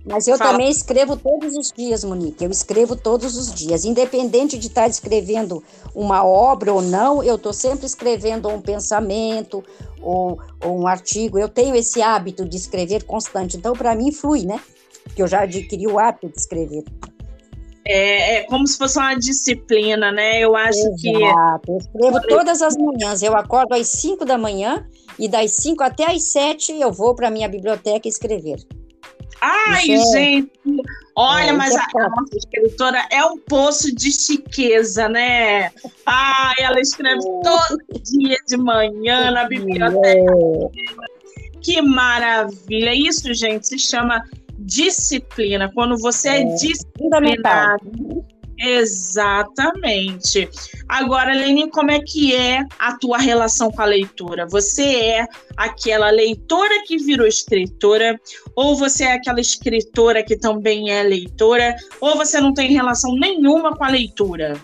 Mas 0.05 0.27
eu 0.27 0.37
também 0.37 0.69
escrevo 0.69 1.17
todos 1.17 1.57
os 1.57 1.71
dias, 1.71 2.03
Monique. 2.03 2.45
Eu 2.45 2.51
escrevo 2.51 2.97
todos 2.97 3.37
os 3.37 3.55
dias. 3.55 3.85
Independente 3.85 4.59
de 4.59 4.67
estar 4.67 4.88
escrevendo 4.88 5.62
uma 5.95 6.25
obra 6.25 6.73
ou 6.73 6.83
não, 6.83 7.23
eu 7.23 7.37
estou 7.37 7.53
sempre 7.53 7.87
escrevendo 7.87 8.49
um 8.49 8.61
pensamento 8.61 9.62
ou, 10.01 10.41
ou, 10.65 10.81
um 10.81 10.87
artigo. 10.88 11.38
Eu 11.38 11.49
tenho 11.49 11.77
esse 11.77 12.03
hábito 12.03 12.45
de 12.45 12.57
escrever 12.57 13.05
constante. 13.05 13.57
Então, 13.57 13.75
para 13.75 13.95
mim, 13.95 14.11
flui, 14.11 14.45
né? 14.45 14.61
Porque 15.05 15.23
eu 15.23 15.29
já 15.29 15.43
adquiri 15.43 15.87
o 15.87 15.99
hábito 15.99 16.29
de 16.29 16.38
escrever. 16.38 16.85
É, 17.85 18.37
é, 18.37 18.43
como 18.45 18.67
se 18.67 18.79
fosse 18.79 18.97
uma 18.97 19.15
disciplina, 19.15 20.12
né? 20.12 20.38
Eu 20.38 20.55
acho 20.55 20.79
Exato. 20.79 20.97
que. 21.01 21.73
Eu 21.73 21.79
escrevo 21.79 22.21
todas 22.29 22.62
as 22.62 22.77
manhãs. 22.77 23.23
Eu 23.23 23.37
acordo 23.37 23.75
às 23.75 23.88
5 23.88 24.25
da 24.25 24.38
manhã 24.38 24.87
e 25.19 25.29
das 25.29 25.51
5 25.53 25.83
até 25.83 26.11
às 26.11 26.31
7 26.31 26.81
eu 26.81 26.93
vou 26.93 27.15
para 27.15 27.29
a 27.29 27.31
minha 27.31 27.49
biblioteca 27.49 28.09
escrever. 28.09 28.65
Ai, 29.41 29.91
é... 29.91 29.99
gente! 30.12 30.53
Olha, 31.17 31.51
é, 31.51 31.53
mas 31.53 31.75
a, 31.75 31.83
a, 31.83 32.09
nossa 32.09 32.37
escritora 32.37 33.05
é 33.11 33.25
um 33.25 33.37
poço 33.37 33.95
de 33.95 34.12
chiqueza, 34.12 35.09
né? 35.09 35.71
Ai, 36.07 36.55
ela 36.61 36.81
escreve 36.81 37.21
todo 37.43 37.79
dia 38.03 38.37
de 38.47 38.57
manhã 38.57 39.33
na 39.33 39.45
biblioteca. 39.49 40.33
Que 41.61 41.83
maravilha! 41.83 42.95
Isso, 42.95 43.35
gente, 43.35 43.67
se 43.67 43.79
chama 43.79 44.23
disciplina. 44.62 45.70
Quando 45.72 45.98
você 45.98 46.29
é, 46.29 46.42
é 46.42 46.55
disciplinado, 46.55 48.25
Exatamente. 48.62 50.48
Agora, 50.88 51.35
Leni, 51.35 51.68
como 51.68 51.90
é 51.90 51.98
que 51.98 52.33
é 52.35 52.64
a 52.79 52.96
tua 52.96 53.18
relação 53.18 53.72
com 53.72 53.83
a 53.83 53.87
leitura? 53.87 54.46
Você 54.46 54.85
é 54.85 55.27
aquela 55.57 56.11
leitora 56.11 56.85
que 56.87 56.96
virou 56.96 57.27
escritora, 57.27 58.18
ou 58.55 58.77
você 58.77 59.03
é 59.05 59.14
aquela 59.14 59.40
escritora 59.40 60.22
que 60.22 60.37
também 60.37 60.90
é 60.90 61.03
leitora, 61.03 61.75
ou 62.01 62.16
você 62.16 62.40
não 62.40 62.55
tem 62.55 62.72
relação 62.72 63.16
nenhuma 63.16 63.77
com 63.77 63.83
a 63.83 63.88
leitura? 63.88 64.55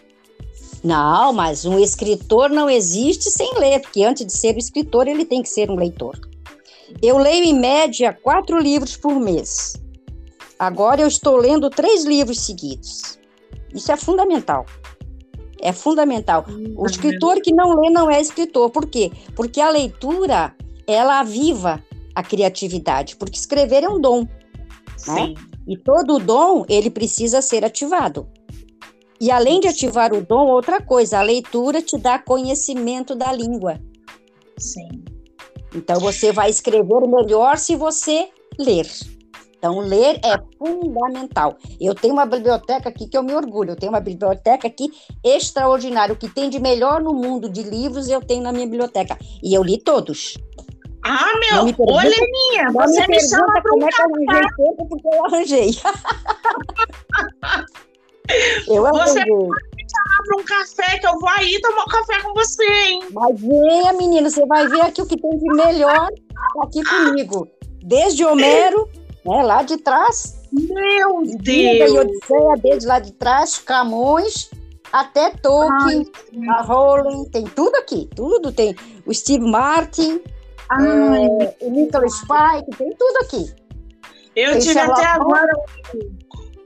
Não, 0.84 1.32
mas 1.32 1.64
um 1.64 1.76
escritor 1.80 2.50
não 2.50 2.70
existe 2.70 3.32
sem 3.32 3.58
ler, 3.58 3.80
porque 3.80 4.04
antes 4.04 4.24
de 4.24 4.32
ser 4.32 4.56
escritor, 4.56 5.08
ele 5.08 5.24
tem 5.24 5.42
que 5.42 5.48
ser 5.48 5.72
um 5.72 5.74
leitor. 5.74 6.16
Eu 7.02 7.18
leio 7.18 7.44
em 7.44 7.58
média 7.58 8.12
quatro 8.12 8.60
livros 8.60 8.96
por 8.96 9.18
mês. 9.18 9.74
Agora 10.58 11.00
eu 11.00 11.08
estou 11.08 11.36
lendo 11.36 11.70
três 11.70 12.04
livros 12.04 12.40
seguidos. 12.40 13.18
Isso 13.72 13.92
é 13.92 13.96
fundamental. 13.96 14.66
É 15.60 15.72
fundamental. 15.72 16.46
O 16.76 16.86
escritor 16.86 17.40
que 17.40 17.52
não 17.52 17.80
lê 17.80 17.90
não 17.90 18.10
é 18.10 18.20
escritor. 18.20 18.70
Por 18.70 18.86
quê? 18.86 19.10
Porque 19.34 19.60
a 19.60 19.70
leitura, 19.70 20.54
ela 20.86 21.20
aviva 21.20 21.82
a 22.14 22.22
criatividade, 22.22 23.16
porque 23.16 23.36
escrever 23.36 23.84
é 23.84 23.88
um 23.88 24.00
dom. 24.00 24.26
Né? 25.06 25.34
E 25.66 25.76
todo 25.76 26.18
dom, 26.18 26.64
ele 26.68 26.90
precisa 26.90 27.40
ser 27.40 27.64
ativado. 27.64 28.28
E 29.20 29.30
além 29.30 29.60
de 29.60 29.68
ativar 29.68 30.12
o 30.12 30.24
dom, 30.24 30.46
outra 30.46 30.80
coisa, 30.80 31.18
a 31.18 31.22
leitura 31.22 31.82
te 31.82 31.98
dá 31.98 32.18
conhecimento 32.18 33.14
da 33.14 33.32
língua. 33.32 33.80
Sim. 34.56 35.04
Então 35.74 36.00
você 36.00 36.32
vai 36.32 36.50
escrever 36.50 37.06
melhor 37.06 37.58
se 37.58 37.76
você 37.76 38.28
ler. 38.58 38.88
Então, 39.58 39.80
ler 39.80 40.20
é 40.24 40.38
fundamental. 40.56 41.58
Eu 41.80 41.92
tenho 41.92 42.14
uma 42.14 42.24
biblioteca 42.24 42.88
aqui 42.88 43.08
que 43.08 43.18
eu 43.18 43.24
me 43.24 43.34
orgulho. 43.34 43.72
Eu 43.72 43.76
tenho 43.76 43.90
uma 43.90 44.00
biblioteca 44.00 44.68
aqui 44.68 44.88
extraordinária. 45.24 46.14
O 46.14 46.16
que 46.16 46.28
tem 46.28 46.48
de 46.48 46.60
melhor 46.60 47.02
no 47.02 47.12
mundo 47.12 47.48
de 47.48 47.64
livros 47.64 48.08
eu 48.08 48.20
tenho 48.20 48.40
na 48.42 48.52
minha 48.52 48.66
biblioteca. 48.66 49.18
E 49.42 49.52
eu 49.52 49.64
li 49.64 49.82
todos. 49.82 50.38
Ah, 51.04 51.32
meu! 51.40 51.62
Ô, 51.78 51.96
Leninha, 51.96 52.70
você 52.72 53.00
me, 53.08 53.16
me 53.16 53.28
chama 53.28 53.60
para 53.60 53.74
um 53.74 53.78
como 53.78 54.26
café. 54.26 54.44
é 54.44 54.48
que 54.48 54.62
eu 54.62 54.68
arranjei 54.68 54.76
tempo, 54.76 54.86
porque 54.88 55.08
eu 55.08 55.26
arranjei. 55.26 55.70
eu 58.68 58.86
arranjei. 58.86 59.12
Você 59.12 59.26
pode 59.26 59.48
me 59.74 59.84
chamar 59.90 60.22
para 60.24 60.40
um 60.40 60.44
café, 60.44 60.98
que 60.98 61.06
eu 61.06 61.18
vou 61.18 61.28
aí 61.30 61.60
tomar 61.60 61.82
um 61.82 61.86
café 61.86 62.22
com 62.22 62.34
você, 62.34 62.64
hein? 62.64 63.02
Mas 63.12 63.40
venha, 63.40 63.92
menino, 63.94 64.30
você 64.30 64.46
vai 64.46 64.68
ver 64.68 64.82
aqui 64.82 65.02
o 65.02 65.06
que 65.06 65.16
tem 65.16 65.36
de 65.36 65.48
melhor 65.48 66.10
aqui 66.62 66.84
comigo. 66.84 67.48
Desde 67.82 68.24
Homero 68.24 68.88
né? 69.24 69.42
Lá 69.42 69.62
de 69.62 69.76
trás. 69.78 70.38
Meu 70.52 71.22
Deus! 71.40 71.90
E 71.90 71.98
Odisseia, 71.98 72.56
desde 72.62 72.86
lá 72.86 72.98
de 72.98 73.12
trás, 73.12 73.58
Camões, 73.58 74.50
até 74.92 75.30
Tolkien, 75.30 76.06
Ai, 76.32 76.48
a 76.48 76.62
Rowling, 76.62 77.24
tem 77.30 77.44
tudo 77.44 77.74
aqui, 77.76 78.08
tudo 78.14 78.52
tem. 78.52 78.74
O 79.06 79.12
Steve 79.12 79.44
Martin, 79.44 80.20
é, 80.70 81.56
o 81.60 81.70
Nicholas 81.70 82.14
Spike, 82.14 82.76
tem 82.76 82.90
tudo 82.96 83.16
aqui. 83.22 83.54
Eu 84.34 84.52
tem 84.52 84.60
tive 84.60 84.78
até 84.78 85.04
agora 85.04 85.52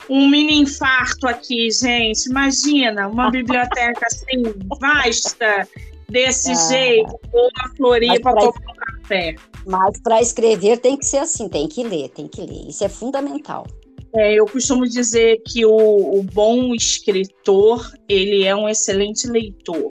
um, 0.08 0.28
mini 0.28 0.60
infarto 0.60 1.26
aqui, 1.26 1.70
gente. 1.70 2.26
Imagina, 2.26 3.08
uma 3.08 3.30
biblioteca 3.30 4.06
assim, 4.06 4.42
vasta, 4.80 5.68
desse 6.08 6.50
ah, 6.52 6.54
jeito, 6.54 7.18
ou 7.32 7.48
a 7.58 7.76
Floripa 7.76 8.34
tomar 8.34 8.48
um 8.48 9.00
café. 9.00 9.34
Mas 9.66 10.00
para 10.00 10.20
escrever 10.20 10.78
tem 10.78 10.96
que 10.96 11.06
ser 11.06 11.18
assim, 11.18 11.48
tem 11.48 11.68
que 11.68 11.82
ler, 11.82 12.08
tem 12.10 12.26
que 12.26 12.40
ler. 12.40 12.68
Isso 12.68 12.84
é 12.84 12.88
fundamental. 12.88 13.66
É, 14.14 14.34
eu 14.34 14.44
costumo 14.44 14.84
dizer 14.84 15.42
que 15.46 15.64
o, 15.64 16.18
o, 16.18 16.22
bom 16.22 16.74
escritor 16.74 17.90
ele 18.06 18.44
é 18.44 18.54
um 18.54 18.68
excelente 18.68 19.26
leitor. 19.26 19.88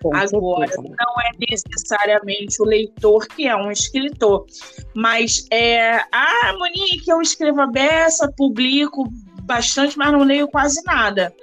Com 0.00 0.14
Agora, 0.14 0.68
certeza. 0.68 0.94
não 0.96 1.20
é 1.22 1.30
necessariamente 1.50 2.62
o 2.62 2.64
leitor 2.64 3.26
que 3.26 3.48
é 3.48 3.56
um 3.56 3.70
escritor, 3.72 4.46
mas 4.94 5.46
é, 5.50 5.96
ah, 6.12 6.54
Monique, 6.56 7.10
eu 7.10 7.20
escrevo 7.20 7.62
a 7.62 7.66
beça, 7.66 8.30
publico 8.36 9.08
bastante, 9.42 9.98
mas 9.98 10.12
não 10.12 10.22
leio 10.22 10.46
quase 10.46 10.80
nada. 10.84 11.34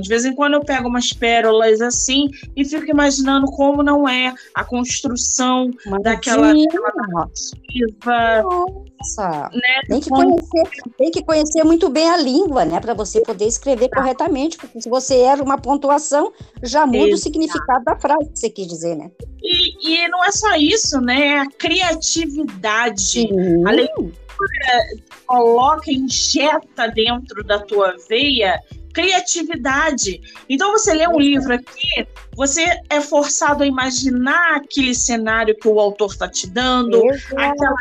De 0.00 0.08
vez 0.08 0.24
em 0.24 0.34
quando 0.34 0.54
eu 0.54 0.60
pego 0.60 0.88
umas 0.88 1.12
pérolas 1.12 1.80
assim 1.80 2.28
e 2.56 2.64
fico 2.64 2.90
imaginando 2.90 3.46
como 3.46 3.82
não 3.82 4.08
é 4.08 4.34
a 4.54 4.64
construção 4.64 5.70
Mas 5.86 6.02
daquela, 6.02 6.52
daquela 6.52 6.92
narrativa. 7.08 8.42
Nossa. 8.42 9.50
Né? 9.52 9.82
Tem, 9.88 10.00
que 10.00 10.10
conhecer, 10.10 10.62
tem 10.98 11.10
que 11.10 11.22
conhecer 11.22 11.62
muito 11.62 11.88
bem 11.88 12.10
a 12.10 12.16
língua, 12.16 12.64
né? 12.64 12.80
Para 12.80 12.94
você 12.94 13.20
poder 13.20 13.46
escrever 13.46 13.88
tá. 13.88 14.00
corretamente, 14.00 14.56
porque 14.56 14.80
se 14.80 14.88
você 14.88 15.16
erra 15.18 15.42
uma 15.42 15.58
pontuação, 15.58 16.32
já 16.62 16.84
muda 16.84 16.98
Exato. 16.98 17.14
o 17.14 17.18
significado 17.18 17.84
da 17.84 17.96
frase 17.96 18.30
que 18.30 18.38
você 18.38 18.50
quis 18.50 18.66
dizer, 18.66 18.96
né? 18.96 19.10
E, 19.42 20.04
e 20.04 20.08
não 20.08 20.24
é 20.24 20.32
só 20.32 20.56
isso, 20.56 21.00
né? 21.00 21.26
É 21.26 21.38
a 21.38 21.46
criatividade. 21.46 23.00
Sim. 23.00 23.64
A 23.66 23.70
leitura 23.70 24.12
coloca, 25.26 25.90
injeta 25.90 26.88
dentro 26.88 27.44
da 27.44 27.58
tua 27.60 27.94
veia 28.08 28.60
criatividade. 28.96 30.22
Então, 30.48 30.72
você 30.72 30.94
lê 30.94 31.06
um 31.06 31.20
livro 31.20 31.52
aqui, 31.52 32.06
você 32.34 32.64
é 32.88 32.98
forçado 32.98 33.62
a 33.62 33.66
imaginar 33.66 34.56
aquele 34.56 34.94
cenário 34.94 35.54
que 35.54 35.68
o 35.68 35.78
autor 35.78 36.12
está 36.12 36.26
te 36.26 36.46
dando. 36.48 37.02
Aquela, 37.36 37.76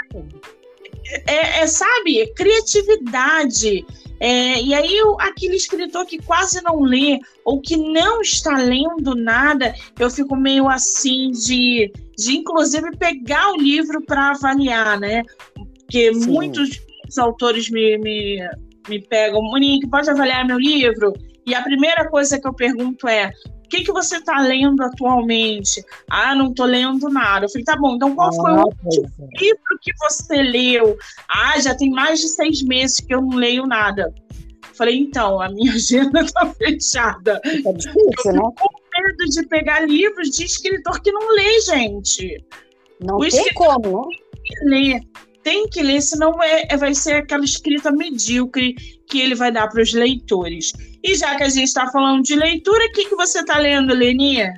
é, 1.25 1.62
é, 1.62 1.67
sabe, 1.67 2.28
criatividade. 2.36 3.86
É, 4.19 4.62
e 4.62 4.73
aí, 4.73 4.97
aquele 5.19 5.56
escritor 5.56 6.06
que 6.06 6.17
quase 6.17 6.62
não 6.62 6.82
lê 6.82 7.17
ou 7.45 7.62
que 7.62 7.78
não 7.78 8.19
está 8.19 8.58
lendo 8.58 9.15
nada, 9.15 9.73
eu 9.97 10.10
fico 10.10 10.36
meio 10.36 10.67
assim 10.67 11.32
de, 11.32 11.93
de 12.17 12.36
inclusive, 12.36 12.91
pegar 12.97 13.54
o 13.54 13.58
livro 13.58 14.01
para 14.01 14.32
avaliar, 14.32 14.99
né? 14.99 15.23
Porque 15.54 16.13
Sim. 16.13 16.30
muitos 16.30 16.82
autores 17.17 17.69
me, 17.69 17.97
me, 17.99 18.41
me 18.87 19.01
pegam, 19.01 19.41
Monique, 19.41 19.87
pode 19.89 20.09
avaliar 20.09 20.45
meu 20.45 20.59
livro? 20.59 21.13
E 21.45 21.53
a 21.53 21.61
primeira 21.61 22.09
coisa 22.09 22.39
que 22.39 22.47
eu 22.47 22.53
pergunto 22.53 23.07
é: 23.07 23.31
o 23.65 23.69
que, 23.69 23.83
que 23.83 23.91
você 23.91 24.17
está 24.17 24.39
lendo 24.39 24.81
atualmente? 24.83 25.83
Ah, 26.09 26.35
não 26.35 26.49
estou 26.49 26.65
lendo 26.65 27.09
nada. 27.09 27.45
Eu 27.45 27.49
falei, 27.49 27.63
tá 27.63 27.75
bom, 27.77 27.95
então 27.95 28.15
qual 28.15 28.33
foi 28.33 28.51
o 28.51 28.65
último 28.65 29.29
livro 29.39 29.79
que 29.81 29.91
você 29.99 30.41
leu? 30.41 30.97
Ah, 31.29 31.59
já 31.59 31.75
tem 31.75 31.89
mais 31.89 32.19
de 32.19 32.27
seis 32.29 32.63
meses 32.63 32.99
que 32.99 33.13
eu 33.13 33.21
não 33.21 33.37
leio 33.37 33.65
nada. 33.65 34.13
Eu 34.69 34.75
falei, 34.75 34.97
então, 34.97 35.41
a 35.41 35.49
minha 35.49 35.73
agenda 35.75 36.21
está 36.21 36.45
fechada. 36.53 37.41
É 37.43 37.73
difícil, 37.73 38.33
né? 38.33 38.39
com 38.39 38.69
medo 39.01 39.25
de 39.29 39.47
pegar 39.47 39.81
livros 39.81 40.29
de 40.29 40.45
escritor 40.45 41.01
que 41.01 41.11
não 41.11 41.29
lê, 41.35 41.61
gente. 41.61 42.43
Não 43.01 43.17
o 43.17 43.29
tem 43.29 43.53
como, 43.53 44.07
né? 44.07 44.15
Ler 44.63 45.01
tem 45.45 45.69
que 45.69 45.84
ler, 45.84 46.01
senão 46.01 46.41
é, 46.41 46.65
é, 46.69 46.75
vai 46.75 46.95
ser 46.95 47.17
aquela 47.17 47.45
escrita 47.45 47.91
medíocre 47.91 48.73
que 49.08 49.21
ele 49.21 49.36
vai 49.36 49.51
dar 49.51 49.69
para 49.69 49.79
os 49.79 49.93
leitores. 49.93 50.73
E 51.03 51.13
já 51.13 51.36
que 51.36 51.43
a 51.43 51.49
gente 51.49 51.67
está 51.67 51.88
falando 51.91 52.23
de 52.23 52.36
leitura, 52.36 52.84
o 52.84 52.91
que, 52.91 53.05
que 53.05 53.15
você 53.15 53.41
está 53.41 53.60
lendo, 53.60 53.93
Lenia? 53.93 54.51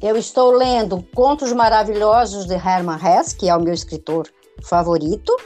Eu 0.00 0.16
estou 0.16 0.50
lendo 0.50 1.06
Contos 1.14 1.52
Maravilhosos 1.52 2.46
de 2.46 2.54
Herman 2.54 2.96
Hesse, 2.96 3.36
que 3.36 3.50
é 3.50 3.54
o 3.54 3.60
meu 3.60 3.74
escritor 3.74 4.26
favorito. 4.62 5.36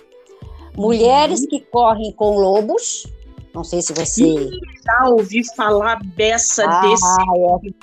Mulheres 0.76 1.40
uhum. 1.40 1.48
que 1.48 1.60
Correm 1.62 2.12
com 2.12 2.36
Lobos. 2.36 3.04
Não 3.52 3.64
sei 3.64 3.82
se 3.82 3.92
você. 3.92 4.48
Já 4.84 5.08
ouvi 5.08 5.42
falar 5.56 5.98
beça 6.14 6.64
ah, 6.64 6.82
desse. 6.82 7.74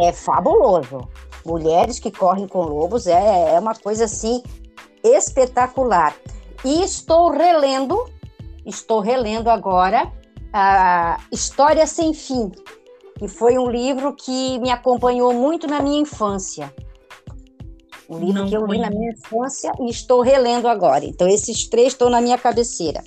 É, 0.00 0.08
é 0.08 0.12
fabuloso. 0.14 1.06
Mulheres 1.44 1.98
que 1.98 2.10
Correm 2.10 2.48
com 2.48 2.62
Lobos 2.62 3.06
é, 3.06 3.54
é 3.54 3.58
uma 3.60 3.74
coisa 3.74 4.06
assim 4.06 4.42
espetacular. 5.02 6.16
E 6.64 6.82
estou 6.82 7.30
relendo, 7.30 8.08
estou 8.64 9.00
relendo 9.00 9.48
agora 9.48 10.10
a 10.52 11.18
História 11.30 11.86
Sem 11.86 12.14
Fim, 12.14 12.50
que 13.18 13.28
foi 13.28 13.58
um 13.58 13.70
livro 13.70 14.14
que 14.14 14.58
me 14.58 14.70
acompanhou 14.70 15.32
muito 15.32 15.66
na 15.66 15.80
minha 15.80 16.00
infância. 16.00 16.72
Um 18.08 18.18
livro 18.18 18.42
Não 18.42 18.48
que 18.48 18.56
eu 18.56 18.66
li 18.66 18.78
na 18.78 18.90
minha 18.90 19.12
infância 19.12 19.72
e 19.80 19.90
estou 19.90 20.20
relendo 20.20 20.68
agora. 20.68 21.04
Então, 21.04 21.28
esses 21.28 21.68
três 21.68 21.88
estão 21.88 22.08
na 22.08 22.20
minha 22.20 22.38
cabeceira. 22.38 23.02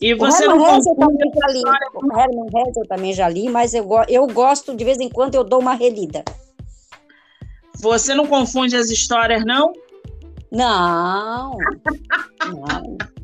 E 0.00 0.14
você 0.14 0.46
o 0.46 0.52
Herman 0.52 0.66
não 0.66 0.78
Hesse 0.78 0.94
também 0.96 1.30
já 1.34 1.46
li. 1.48 1.62
O 1.94 2.18
Herman 2.18 2.46
Hesse 2.46 2.80
eu 2.80 2.88
também 2.88 3.12
já 3.12 3.28
li, 3.28 3.48
mas 3.48 3.74
eu, 3.74 3.86
eu 4.08 4.26
gosto, 4.28 4.74
de 4.74 4.84
vez 4.84 4.98
em 4.98 5.10
quando, 5.10 5.34
eu 5.34 5.44
dou 5.44 5.60
uma 5.60 5.74
relida. 5.74 6.24
Você 7.80 8.14
não 8.14 8.26
confunde 8.26 8.76
as 8.76 8.88
histórias, 8.88 9.44
não? 9.44 9.72
Não. 10.50 11.56
não. 12.46 12.98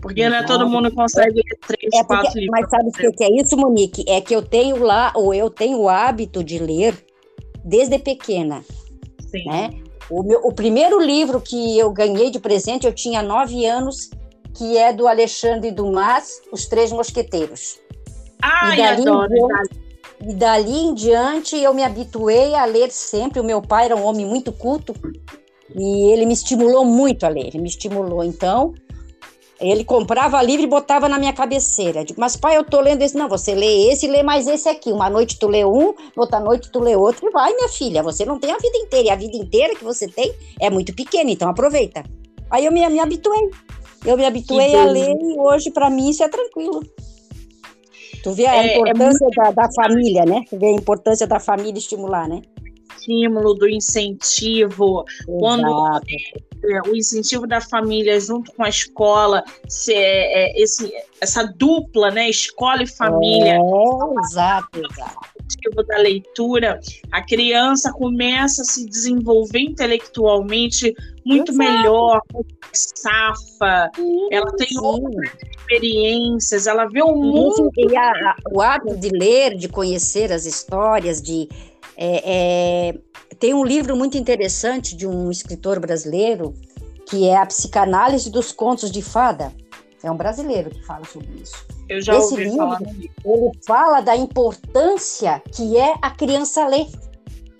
Porque 0.00 0.28
não 0.28 0.36
é 0.36 0.42
todo 0.44 0.68
mundo 0.68 0.90
consegue 0.94 1.36
ler 1.36 1.58
três, 1.66 1.92
é 1.94 2.04
quatro 2.04 2.38
livros. 2.38 2.60
Mas 2.60 2.70
sabe 2.70 2.88
o 2.88 3.12
que 3.12 3.24
é 3.24 3.40
isso, 3.40 3.56
Monique? 3.56 4.04
É 4.08 4.20
que 4.20 4.34
eu 4.34 4.42
tenho 4.42 4.82
lá, 4.82 5.12
ou 5.14 5.34
eu 5.34 5.50
tenho 5.50 5.78
o 5.78 5.88
hábito 5.88 6.42
de 6.42 6.58
ler 6.58 6.94
desde 7.64 7.98
pequena. 7.98 8.64
Sim. 9.30 9.44
Né? 9.46 9.70
O, 10.10 10.22
meu, 10.22 10.40
o 10.40 10.52
primeiro 10.52 11.00
livro 11.00 11.40
que 11.40 11.78
eu 11.78 11.90
ganhei 11.92 12.30
de 12.30 12.40
presente, 12.40 12.86
eu 12.86 12.92
tinha 12.92 13.22
nove 13.22 13.64
anos, 13.66 14.10
que 14.54 14.76
é 14.76 14.92
do 14.92 15.06
Alexandre 15.06 15.70
Dumas, 15.70 16.40
Os 16.50 16.66
Três 16.66 16.90
Mosqueteiros. 16.90 17.78
Ai, 18.42 18.74
e 18.74 18.82
dali 18.82 19.02
adoro. 19.02 19.32
e 20.22 20.34
dali 20.34 20.78
em 20.78 20.94
diante 20.94 21.56
eu 21.56 21.74
me 21.74 21.84
habituei 21.84 22.54
a 22.54 22.64
ler 22.64 22.90
sempre. 22.90 23.38
O 23.38 23.44
meu 23.44 23.60
pai 23.60 23.84
era 23.84 23.96
um 23.96 24.04
homem 24.04 24.26
muito 24.26 24.50
culto 24.50 24.94
e 25.74 26.12
ele 26.12 26.26
me 26.26 26.32
estimulou 26.32 26.84
muito 26.84 27.24
a 27.24 27.28
ler. 27.28 27.46
Ele 27.48 27.58
me 27.58 27.68
estimulou. 27.68 28.24
Então, 28.24 28.74
ele 29.60 29.84
comprava 29.84 30.42
livro 30.42 30.64
e 30.64 30.68
botava 30.68 31.08
na 31.08 31.18
minha 31.18 31.32
cabeceira. 31.32 32.04
Digo, 32.04 32.20
mas 32.20 32.36
pai, 32.36 32.56
eu 32.56 32.64
tô 32.64 32.80
lendo 32.80 33.02
esse. 33.02 33.16
Não, 33.16 33.28
você 33.28 33.54
lê 33.54 33.90
esse 33.90 34.06
e 34.06 34.08
lê 34.08 34.22
mais 34.22 34.46
esse 34.46 34.68
aqui. 34.68 34.90
Uma 34.90 35.10
noite 35.10 35.38
tu 35.38 35.46
lê 35.46 35.64
um, 35.64 35.94
outra 36.16 36.40
noite 36.40 36.70
tu 36.72 36.80
lê 36.80 36.96
outro. 36.96 37.28
E 37.28 37.30
vai, 37.30 37.52
minha 37.54 37.68
filha, 37.68 38.02
você 38.02 38.24
não 38.24 38.38
tem 38.38 38.50
a 38.50 38.56
vida 38.56 38.78
inteira. 38.78 39.08
E 39.08 39.10
a 39.10 39.16
vida 39.16 39.36
inteira 39.36 39.74
que 39.74 39.84
você 39.84 40.08
tem 40.08 40.32
é 40.58 40.70
muito 40.70 40.94
pequena, 40.94 41.30
então 41.30 41.48
aproveita. 41.48 42.04
Aí 42.50 42.64
eu 42.64 42.72
me, 42.72 42.86
me 42.88 42.98
habituei. 42.98 43.50
Eu 44.04 44.16
me 44.16 44.24
habituei 44.24 44.74
a 44.74 44.84
ler 44.84 45.14
e 45.14 45.38
hoje, 45.38 45.70
para 45.70 45.90
mim, 45.90 46.08
isso 46.08 46.24
é 46.24 46.28
tranquilo. 46.28 46.82
Tu 48.22 48.32
vê 48.32 48.46
a 48.46 48.56
é, 48.56 48.66
é 48.66 48.78
importância 48.78 49.24
é 49.24 49.26
muito... 49.26 49.36
da, 49.36 49.50
da 49.50 49.72
família, 49.72 50.24
né? 50.24 50.42
Tu 50.48 50.58
vê 50.58 50.66
a 50.66 50.72
importância 50.72 51.26
da 51.26 51.38
família 51.38 51.78
estimular, 51.78 52.26
né? 52.26 52.40
Estímulo, 53.00 53.54
do 53.54 53.68
incentivo, 53.68 55.04
Exato. 55.08 55.38
quando 55.38 56.00
é, 56.64 56.88
o 56.88 56.94
incentivo 56.94 57.46
da 57.46 57.60
família 57.60 58.20
junto 58.20 58.52
com 58.52 58.62
a 58.62 58.68
escola, 58.68 59.42
se, 59.68 59.94
é, 59.94 60.58
é 60.58 60.62
esse, 60.62 60.92
essa 61.20 61.44
dupla, 61.44 62.10
né, 62.10 62.28
escola 62.28 62.82
e 62.82 62.86
família. 62.86 63.54
É, 63.54 64.20
exato, 64.24 64.78
exato 64.78 65.30
da 65.86 65.98
leitura, 65.98 66.80
a 67.10 67.22
criança 67.22 67.92
começa 67.92 68.62
a 68.62 68.64
se 68.64 68.86
desenvolver 68.86 69.60
intelectualmente 69.60 70.94
muito 71.24 71.52
Exato. 71.52 71.58
melhor, 71.58 72.22
safa, 72.72 73.90
sim, 73.94 74.28
ela 74.30 74.50
tem 74.56 74.68
sim. 74.68 74.80
outras 74.80 75.30
experiências, 75.58 76.66
ela 76.66 76.86
vê 76.86 77.02
o 77.02 77.14
mundo. 77.14 77.70
E 77.76 77.96
a, 77.96 78.36
o 78.50 78.60
ato 78.60 78.96
de 78.96 79.10
ler, 79.10 79.54
de 79.56 79.68
conhecer 79.68 80.32
as 80.32 80.46
histórias, 80.46 81.20
de 81.20 81.48
é, 82.02 82.22
é, 82.24 82.98
tem 83.38 83.52
um 83.52 83.62
livro 83.62 83.94
muito 83.94 84.16
interessante 84.16 84.96
de 84.96 85.06
um 85.06 85.30
escritor 85.30 85.78
brasileiro 85.78 86.54
que 87.06 87.28
é 87.28 87.36
a 87.36 87.44
psicanálise 87.44 88.30
dos 88.30 88.52
contos 88.52 88.90
de 88.90 89.02
fada. 89.02 89.52
É 90.02 90.10
um 90.10 90.16
brasileiro 90.16 90.70
que 90.70 90.82
fala 90.86 91.04
sobre 91.04 91.28
isso. 91.42 91.54
Eu 91.90 92.00
já 92.00 92.16
Esse 92.16 92.32
ouvi 92.32 92.44
livro, 92.44 92.56
falar. 92.56 92.80
Ele 92.82 93.50
fala 93.66 94.00
da 94.00 94.16
importância 94.16 95.42
que 95.52 95.76
é 95.76 95.94
a 96.00 96.10
criança 96.10 96.66
ler. 96.66 96.86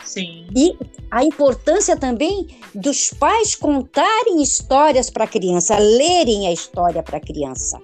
Sim. 0.04 0.46
E 0.56 0.74
a 1.10 1.22
importância 1.22 1.96
também 1.96 2.46
dos 2.74 3.10
pais 3.10 3.54
contarem 3.54 4.40
histórias 4.42 5.10
para 5.10 5.24
a 5.24 5.28
criança, 5.28 5.76
lerem 5.78 6.46
a 6.46 6.52
história 6.52 7.02
para 7.02 7.18
a 7.18 7.20
criança. 7.20 7.78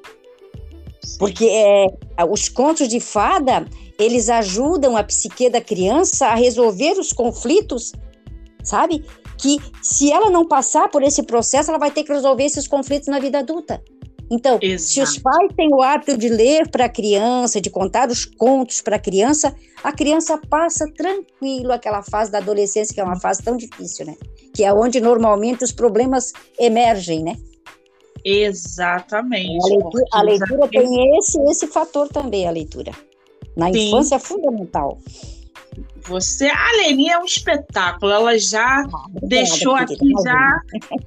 Porque 1.19 1.45
é, 1.47 1.87
os 2.29 2.49
contos 2.49 2.89
de 2.89 3.01
fada, 3.01 3.67
eles 3.99 4.29
ajudam 4.29 4.97
a 4.97 5.05
psique 5.05 5.49
da 5.49 5.61
criança 5.61 6.27
a 6.27 6.35
resolver 6.35 6.93
os 6.99 7.13
conflitos, 7.13 7.93
sabe? 8.63 9.05
Que 9.39 9.59
se 9.83 10.13
ela 10.13 10.31
não 10.31 10.47
passar 10.47 10.89
por 10.89 11.03
esse 11.03 11.23
processo, 11.23 11.71
ela 11.71 11.79
vai 11.79 11.91
ter 11.91 12.05
que 12.05 12.13
resolver 12.13 12.45
esses 12.45 12.67
conflitos 12.67 13.09
na 13.09 13.19
vida 13.19 13.39
adulta. 13.39 13.83
Então, 14.31 14.59
Exato. 14.61 14.91
se 14.91 15.01
os 15.01 15.19
pais 15.19 15.53
têm 15.57 15.73
o 15.73 15.81
hábito 15.81 16.17
de 16.19 16.29
ler 16.29 16.69
para 16.69 16.87
a 16.87 16.89
criança, 16.89 17.61
de 17.61 17.71
contar 17.71 18.09
os 18.11 18.25
contos 18.25 18.81
para 18.81 18.97
a 18.97 18.99
criança, 18.99 19.55
a 19.85 19.93
criança 19.93 20.37
passa 20.51 20.85
tranquilo 20.93 21.73
aquela 21.73 22.03
fase 22.03 22.31
da 22.31 22.39
adolescência, 22.39 22.93
que 22.93 23.01
é 23.01 23.05
uma 23.05 23.21
fase 23.21 23.43
tão 23.43 23.57
difícil, 23.57 24.05
né? 24.05 24.17
Que 24.53 24.65
é 24.65 24.73
onde 24.73 25.01
normalmente 25.01 25.63
os 25.63 25.71
problemas 25.71 26.33
emergem, 26.59 27.23
né? 27.23 27.37
Exatamente. 28.29 29.65
A 29.65 29.69
leitura, 29.69 30.05
a 30.13 30.23
leitura 30.23 30.69
tem 30.69 31.17
esse, 31.17 31.41
esse 31.43 31.69
fator 31.69 32.09
também, 32.09 32.49
a 32.49 32.51
leitura. 32.51 32.91
Na 33.57 33.73
Sim. 33.73 33.87
infância 33.87 34.17
é 34.17 34.19
fundamental. 34.19 34.99
Você, 36.09 36.47
a 36.47 36.73
Leni 36.73 37.09
é 37.09 37.19
um 37.19 37.25
espetáculo. 37.25 38.11
Ela 38.11 38.37
já 38.37 38.83
ah, 38.83 39.07
deixou 39.23 39.77
aqui 39.77 40.11
já 40.25 40.61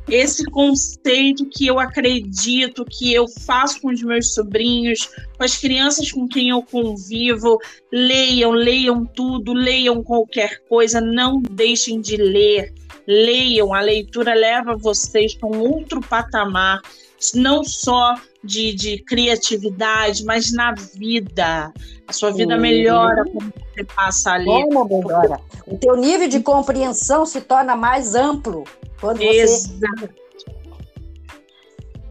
esse 0.08 0.46
conceito 0.46 1.46
que 1.50 1.68
eu 1.68 1.78
acredito 1.78 2.86
que 2.86 3.14
eu 3.14 3.28
faço 3.28 3.82
com 3.82 3.90
os 3.90 4.02
meus 4.02 4.34
sobrinhos, 4.34 5.10
com 5.38 5.44
as 5.44 5.58
crianças 5.58 6.12
com 6.12 6.26
quem 6.26 6.50
eu 6.50 6.62
convivo. 6.62 7.58
Leiam, 7.92 8.52
leiam 8.52 9.06
tudo, 9.06 9.52
leiam 9.52 10.02
qualquer 10.04 10.62
coisa, 10.70 11.02
não 11.02 11.42
deixem 11.42 12.00
de 12.00 12.16
ler. 12.16 12.74
Leiam, 13.06 13.74
a 13.74 13.82
leitura 13.82 14.34
leva 14.34 14.78
vocês 14.78 15.34
para 15.34 15.50
um 15.50 15.60
outro 15.60 16.00
patamar 16.00 16.82
não 17.34 17.64
só 17.64 18.16
de, 18.44 18.74
de 18.74 19.04
criatividade, 19.04 20.24
mas 20.24 20.52
na 20.52 20.74
vida. 20.74 21.74
A 22.08 22.14
sua 22.14 22.32
vida 22.32 22.56
Sim. 22.56 22.62
melhora 22.62 23.24
quando 23.26 23.54
você 23.54 23.84
passa 23.84 24.32
ali. 24.32 24.46
Como 24.46 24.86
melhora? 24.86 25.40
O 25.68 25.78
teu 25.78 25.96
nível 25.96 26.28
de 26.28 26.40
compreensão 26.40 27.26
se 27.26 27.42
torna 27.42 27.76
mais 27.76 28.16
amplo 28.16 28.64
quando 29.00 29.18
você... 29.18 29.42
Exato. 29.42 30.10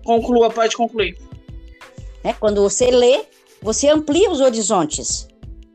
Conclua, 0.04 0.50
pode 0.50 0.76
concluir. 0.76 1.18
É, 2.24 2.32
quando 2.32 2.62
você 2.62 2.90
lê, 2.90 3.24
você 3.60 3.88
amplia 3.88 4.30
os 4.30 4.40
horizontes. 4.40 5.27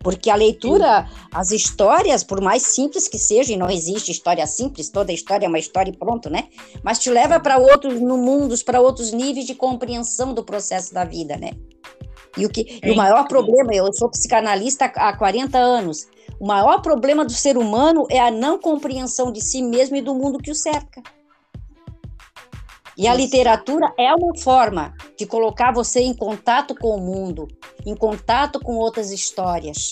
Porque 0.03 0.29
a 0.29 0.35
leitura, 0.35 1.07
as 1.31 1.51
histórias, 1.51 2.23
por 2.23 2.41
mais 2.41 2.61
simples 2.63 3.07
que 3.07 3.17
sejam, 3.17 3.55
e 3.55 3.57
não 3.57 3.69
existe 3.69 4.11
história 4.11 4.45
simples, 4.45 4.89
toda 4.89 5.13
história 5.13 5.45
é 5.45 5.49
uma 5.49 5.59
história 5.59 5.91
e 5.91 5.97
pronto, 5.97 6.29
né? 6.29 6.49
Mas 6.83 6.99
te 6.99 7.09
leva 7.09 7.39
para 7.39 7.57
outros 7.57 7.99
no 8.01 8.17
mundos, 8.17 8.61
para 8.61 8.81
outros 8.81 9.11
níveis 9.13 9.45
de 9.45 9.55
compreensão 9.55 10.33
do 10.33 10.43
processo 10.43 10.93
da 10.93 11.05
vida, 11.05 11.37
né? 11.37 11.51
E 12.37 12.45
o, 12.45 12.49
que, 12.49 12.79
é 12.81 12.89
e 12.89 12.91
o 12.91 12.95
maior 12.95 13.27
problema, 13.27 13.73
eu 13.73 13.91
sou 13.93 14.09
psicanalista 14.09 14.85
há 14.85 15.15
40 15.15 15.57
anos, 15.57 16.07
o 16.39 16.45
maior 16.47 16.81
problema 16.81 17.23
do 17.23 17.31
ser 17.31 17.57
humano 17.57 18.05
é 18.09 18.19
a 18.19 18.31
não 18.31 18.57
compreensão 18.59 19.31
de 19.31 19.39
si 19.39 19.61
mesmo 19.61 19.95
e 19.95 20.01
do 20.01 20.13
mundo 20.13 20.39
que 20.39 20.51
o 20.51 20.55
cerca. 20.55 21.01
E 22.97 23.07
a 23.07 23.13
literatura 23.13 23.91
é 23.97 24.13
uma 24.13 24.37
forma 24.37 24.93
de 25.17 25.25
colocar 25.25 25.73
você 25.73 26.01
em 26.01 26.13
contato 26.13 26.75
com 26.75 26.95
o 26.95 26.99
mundo, 26.99 27.47
em 27.85 27.95
contato 27.95 28.59
com 28.59 28.75
outras 28.75 29.11
histórias. 29.11 29.91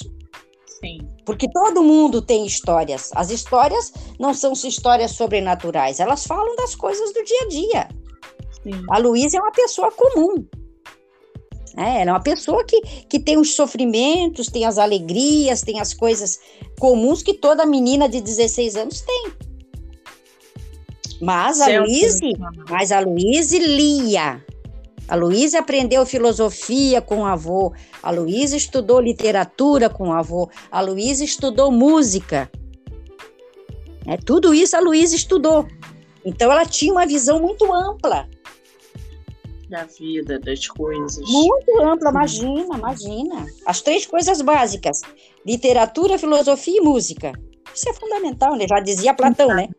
Sim. 0.66 1.08
Porque 1.26 1.48
todo 1.52 1.84
mundo 1.84 2.22
tem 2.22 2.46
histórias. 2.46 3.12
As 3.16 3.30
histórias 3.30 3.92
não 4.20 4.34
são 4.34 4.54
histórias 4.54 5.12
sobrenaturais, 5.12 6.00
elas 6.00 6.26
falam 6.26 6.56
das 6.56 6.76
coisas 6.76 7.14
do 7.14 7.24
dia 7.24 7.42
a 7.42 7.48
dia. 7.48 7.88
Sim. 8.64 8.86
A 8.90 8.98
Luísa 8.98 9.38
é 9.38 9.42
uma 9.42 9.52
pessoa 9.52 9.92
comum. 9.92 10.46
É, 11.78 12.02
ela 12.02 12.12
é 12.12 12.14
uma 12.14 12.22
pessoa 12.22 12.64
que, 12.66 12.82
que 13.08 13.20
tem 13.20 13.38
os 13.38 13.56
sofrimentos, 13.56 14.48
tem 14.48 14.66
as 14.66 14.78
alegrias, 14.78 15.62
tem 15.62 15.80
as 15.80 15.94
coisas 15.94 16.40
comuns 16.80 17.24
que 17.24 17.34
toda 17.34 17.66
menina 17.66 18.10
de 18.10 18.20
16 18.20 18.76
anos 18.76 19.02
tem. 19.02 19.32
Mas 21.22 21.62
a 21.62 21.80
Luíse, 21.80 22.34
mas 22.70 22.92
a 22.92 23.00
Luíse 23.00 23.60
lia. 23.60 24.44
A 25.08 25.16
Luísa 25.16 25.60
aprendeu 25.60 26.06
filosofia 26.06 27.02
com 27.02 27.20
o 27.20 27.26
avô. 27.26 27.74
A 28.02 28.12
Luísa 28.12 28.56
estudou 28.56 29.00
literatura 29.00 29.90
com 29.90 30.10
o 30.10 30.14
avô. 30.14 30.50
A 30.72 30.82
Luísa 30.82 31.24
estudou 31.24 31.72
música. 31.72 32.50
É, 34.08 34.18
tudo 34.18 34.54
isso 34.54 34.76
a 34.76 34.80
Luísa 34.80 35.16
estudou. 35.16 35.68
Então 36.26 36.52
ela 36.52 36.66
tinha 36.66 36.94
uma 36.94 37.06
visão 37.06 37.40
muito 37.40 37.72
ampla 37.72 38.28
da 39.72 39.86
vida, 39.86 40.38
das 40.38 40.68
coisas. 40.68 41.18
Muito 41.18 41.82
ampla, 41.82 42.12
imagina, 42.12 42.78
imagina. 42.78 43.46
As 43.66 43.82
três 43.82 44.06
coisas 44.06 44.42
básicas: 44.42 45.02
literatura, 45.46 46.20
filosofia 46.20 46.78
e 46.78 46.82
música. 46.82 47.32
Isso 47.74 47.90
é 47.90 47.94
fundamental, 47.94 48.56
né? 48.56 48.66
Já 48.68 48.82
dizia 48.82 49.14
Platão, 49.14 49.48
né? 49.48 49.70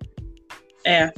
É. 0.84 1.12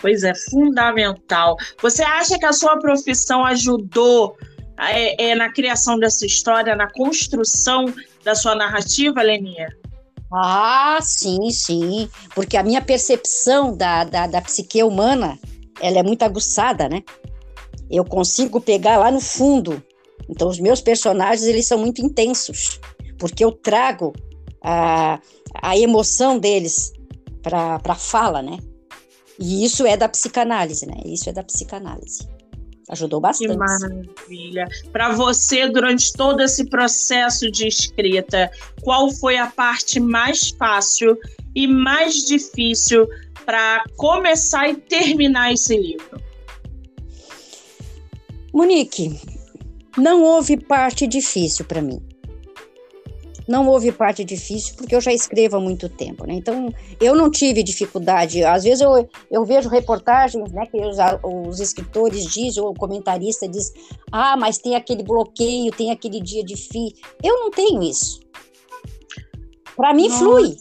Pois 0.00 0.22
é, 0.22 0.32
fundamental. 0.34 1.56
Você 1.82 2.02
acha 2.02 2.38
que 2.38 2.46
a 2.46 2.52
sua 2.52 2.78
profissão 2.78 3.44
ajudou 3.44 4.36
é, 4.78 5.30
é, 5.30 5.34
na 5.34 5.52
criação 5.52 5.98
dessa 5.98 6.24
história, 6.24 6.76
na 6.76 6.90
construção 6.92 7.86
da 8.24 8.34
sua 8.34 8.54
narrativa, 8.54 9.20
Lenia? 9.22 9.68
Ah, 10.32 10.98
sim, 11.02 11.50
sim. 11.50 12.08
Porque 12.34 12.56
a 12.56 12.62
minha 12.62 12.80
percepção 12.80 13.76
da, 13.76 14.04
da, 14.04 14.26
da 14.26 14.40
psique 14.42 14.82
humana, 14.82 15.38
ela 15.80 15.98
é 15.98 16.02
muito 16.02 16.22
aguçada, 16.22 16.88
né? 16.88 17.02
Eu 17.90 18.04
consigo 18.04 18.60
pegar 18.60 18.98
lá 18.98 19.10
no 19.10 19.20
fundo. 19.20 19.82
Então, 20.28 20.48
os 20.48 20.60
meus 20.60 20.80
personagens, 20.80 21.42
eles 21.48 21.66
são 21.66 21.78
muito 21.78 22.04
intensos. 22.04 22.78
Porque 23.18 23.42
eu 23.42 23.50
trago 23.50 24.12
a, 24.62 25.18
a 25.54 25.76
emoção 25.76 26.38
deles 26.38 26.92
para 27.42 27.80
a 27.82 27.94
fala, 27.94 28.42
né? 28.42 28.58
E 29.38 29.64
isso 29.64 29.86
é 29.86 29.96
da 29.96 30.08
psicanálise, 30.08 30.86
né? 30.86 31.00
Isso 31.06 31.28
é 31.28 31.32
da 31.32 31.44
psicanálise. 31.44 32.28
Ajudou 32.88 33.20
bastante. 33.20 33.52
Que 33.52 33.56
maravilha. 33.56 34.66
Para 34.92 35.12
você, 35.12 35.68
durante 35.68 36.12
todo 36.12 36.40
esse 36.40 36.64
processo 36.68 37.50
de 37.50 37.68
escrita, 37.68 38.50
qual 38.82 39.10
foi 39.10 39.36
a 39.36 39.46
parte 39.46 40.00
mais 40.00 40.48
fácil 40.50 41.16
e 41.54 41.66
mais 41.66 42.24
difícil 42.24 43.06
para 43.44 43.84
começar 43.96 44.70
e 44.70 44.76
terminar 44.76 45.52
esse 45.52 45.76
livro? 45.76 46.20
Monique, 48.52 49.20
não 49.96 50.22
houve 50.22 50.56
parte 50.56 51.06
difícil 51.06 51.66
para 51.66 51.82
mim. 51.82 52.07
Não 53.48 53.66
houve 53.66 53.90
parte 53.90 54.22
difícil, 54.22 54.74
porque 54.76 54.94
eu 54.94 55.00
já 55.00 55.10
escrevo 55.10 55.56
há 55.56 55.60
muito 55.60 55.88
tempo, 55.88 56.26
né? 56.26 56.34
Então, 56.34 56.72
eu 57.00 57.14
não 57.14 57.30
tive 57.30 57.62
dificuldade. 57.62 58.44
Às 58.44 58.64
vezes 58.64 58.82
eu, 58.82 59.08
eu 59.30 59.44
vejo 59.46 59.70
reportagens, 59.70 60.52
né, 60.52 60.66
que 60.66 60.76
os, 60.76 60.98
os 61.22 61.58
escritores 61.58 62.26
dizem, 62.26 62.62
ou 62.62 62.70
o 62.70 62.74
comentarista 62.74 63.48
diz, 63.48 63.72
ah, 64.12 64.36
mas 64.36 64.58
tem 64.58 64.76
aquele 64.76 65.02
bloqueio, 65.02 65.72
tem 65.72 65.90
aquele 65.90 66.20
dia 66.20 66.44
difícil. 66.44 66.94
Eu 67.24 67.40
não 67.40 67.50
tenho 67.50 67.82
isso. 67.82 68.20
Para 69.74 69.94
mim, 69.94 70.08
Nossa. 70.08 70.18
flui, 70.18 70.56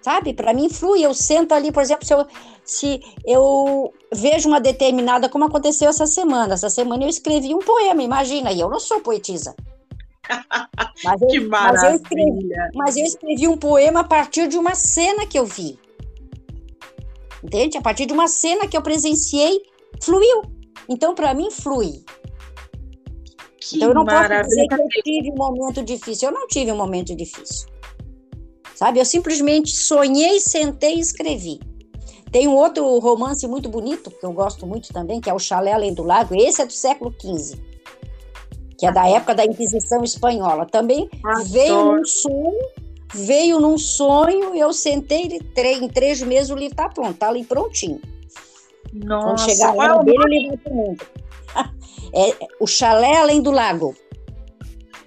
sabe? 0.00 0.32
Para 0.32 0.54
mim, 0.54 0.68
flui. 0.68 1.04
Eu 1.04 1.12
sento 1.14 1.52
ali, 1.52 1.72
por 1.72 1.82
exemplo, 1.82 2.06
se 2.06 2.14
eu, 2.14 2.26
se 2.64 3.00
eu 3.26 3.92
vejo 4.14 4.48
uma 4.48 4.60
determinada, 4.60 5.28
como 5.28 5.46
aconteceu 5.46 5.88
essa 5.88 6.06
semana. 6.06 6.54
Essa 6.54 6.70
semana 6.70 7.02
eu 7.02 7.08
escrevi 7.08 7.52
um 7.52 7.58
poema, 7.58 8.00
imagina, 8.00 8.52
e 8.52 8.60
eu 8.60 8.70
não 8.70 8.78
sou 8.78 9.00
poetisa. 9.00 9.56
Mas 11.04 11.20
eu, 11.20 11.28
que 11.28 11.40
maravilha! 11.40 11.72
Mas 11.72 11.82
eu, 11.82 11.94
escrevi, 11.96 12.48
mas 12.74 12.96
eu 12.96 13.04
escrevi 13.04 13.48
um 13.48 13.56
poema 13.56 14.00
a 14.00 14.04
partir 14.04 14.48
de 14.48 14.56
uma 14.56 14.74
cena 14.74 15.26
que 15.26 15.38
eu 15.38 15.44
vi. 15.44 15.78
Entende? 17.42 17.76
A 17.76 17.82
partir 17.82 18.06
de 18.06 18.12
uma 18.12 18.28
cena 18.28 18.68
que 18.68 18.76
eu 18.76 18.82
presenciei, 18.82 19.62
fluiu. 20.00 20.42
Então, 20.88 21.14
para 21.14 21.34
mim, 21.34 21.50
flui. 21.50 22.04
Que 23.60 23.76
então, 23.76 23.88
eu 23.88 23.94
não 23.94 24.04
maravilha. 24.04 24.38
posso 24.38 24.48
dizer 24.48 24.68
que 24.68 24.74
eu 24.74 25.02
tive 25.02 25.32
um 25.32 25.36
momento 25.36 25.82
difícil. 25.82 26.28
Eu 26.28 26.34
não 26.34 26.46
tive 26.46 26.70
um 26.70 26.76
momento 26.76 27.16
difícil. 27.16 27.68
Sabe? 28.74 29.00
Eu 29.00 29.04
simplesmente 29.04 29.74
sonhei, 29.74 30.38
sentei 30.38 30.96
e 30.96 31.00
escrevi. 31.00 31.60
Tem 32.30 32.48
um 32.48 32.54
outro 32.54 32.98
romance 32.98 33.46
muito 33.46 33.68
bonito, 33.68 34.10
que 34.10 34.24
eu 34.24 34.32
gosto 34.32 34.66
muito 34.66 34.92
também, 34.92 35.20
que 35.20 35.28
é 35.28 35.34
O 35.34 35.38
Chalé 35.38 35.72
Além 35.72 35.92
do 35.92 36.02
Lago. 36.02 36.34
Esse 36.34 36.62
é 36.62 36.66
do 36.66 36.72
século 36.72 37.12
XV 37.20 37.71
que 38.82 38.86
é 38.86 38.90
da 38.90 39.08
época 39.08 39.32
da 39.32 39.44
Inquisição 39.44 40.02
Espanhola. 40.02 40.66
Também 40.66 41.08
Adoro. 41.24 41.44
veio 41.50 41.84
num 41.92 42.04
sonho, 42.04 42.68
veio 43.14 43.60
num 43.60 43.78
sonho, 43.78 44.56
eu 44.56 44.72
sentei 44.72 45.40
em 45.56 45.88
três 45.88 46.20
meses 46.20 46.50
o 46.50 46.56
livro 46.56 46.72
está 46.72 46.88
pronto, 46.88 47.12
está 47.12 47.28
ali 47.28 47.44
prontinho. 47.44 48.00
Nossa, 48.92 49.26
Quando 49.26 49.40
chegar 49.40 49.72
lá 49.72 49.98
dele, 49.98 50.36
ele 50.36 50.48
vai 50.48 50.56
para 50.56 50.72
o 50.72 50.74
mundo. 50.74 51.06
É, 52.14 52.36
o 52.60 52.66
Chalé 52.66 53.16
Além 53.16 53.40
do 53.40 53.50
Lago. 53.50 53.94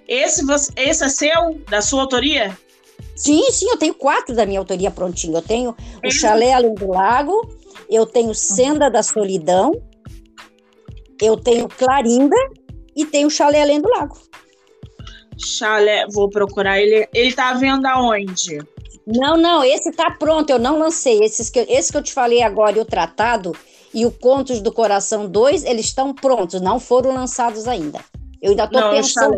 Esse, 0.07 0.41
esse 0.75 1.03
é 1.03 1.09
seu, 1.09 1.59
da 1.69 1.79
sua 1.79 2.01
autoria? 2.01 2.57
Sim, 3.15 3.43
sim, 3.51 3.69
eu 3.69 3.77
tenho 3.77 3.93
quatro 3.93 4.33
da 4.33 4.43
minha 4.43 4.57
autoria 4.57 4.89
prontinho. 4.89 5.35
Eu 5.35 5.41
tenho 5.41 5.75
o 6.03 6.09
Chalé 6.09 6.53
Além 6.53 6.73
do 6.73 6.87
Lago, 6.87 7.47
eu 7.87 8.07
tenho 8.07 8.33
Senda 8.33 8.89
da 8.89 9.03
Solidão, 9.03 9.73
eu 11.21 11.37
tenho 11.37 11.67
Clarinda 11.67 12.35
e 12.95 13.05
tem 13.05 13.25
o 13.25 13.29
Chalé 13.29 13.61
Além 13.61 13.81
do 13.81 13.89
Lago. 13.89 14.17
Chalé, 15.37 16.05
vou 16.11 16.29
procurar 16.29 16.79
ele. 16.79 17.07
Ele 17.13 17.33
tá 17.33 17.53
vendo 17.53 17.85
aonde? 17.85 18.59
Não, 19.05 19.37
não, 19.37 19.63
esse 19.63 19.91
tá 19.91 20.09
pronto, 20.11 20.49
eu 20.49 20.57
não 20.57 20.79
lancei. 20.79 21.23
Esses 21.23 21.49
que, 21.49 21.59
esse 21.59 21.91
que 21.91 21.97
eu 21.97 22.03
te 22.03 22.13
falei 22.13 22.41
agora 22.41 22.77
e 22.77 22.81
o 22.81 22.85
Tratado 22.85 23.55
e 23.93 24.05
o 24.05 24.11
Contos 24.11 24.61
do 24.61 24.71
Coração 24.71 25.27
2, 25.27 25.63
eles 25.63 25.85
estão 25.85 26.13
prontos, 26.13 26.59
não 26.59 26.79
foram 26.79 27.13
lançados 27.13 27.67
ainda. 27.67 27.99
Eu 28.41 28.51
ainda 28.51 28.67
tô 28.67 28.79
não, 28.79 28.91
pensando. 28.91 29.37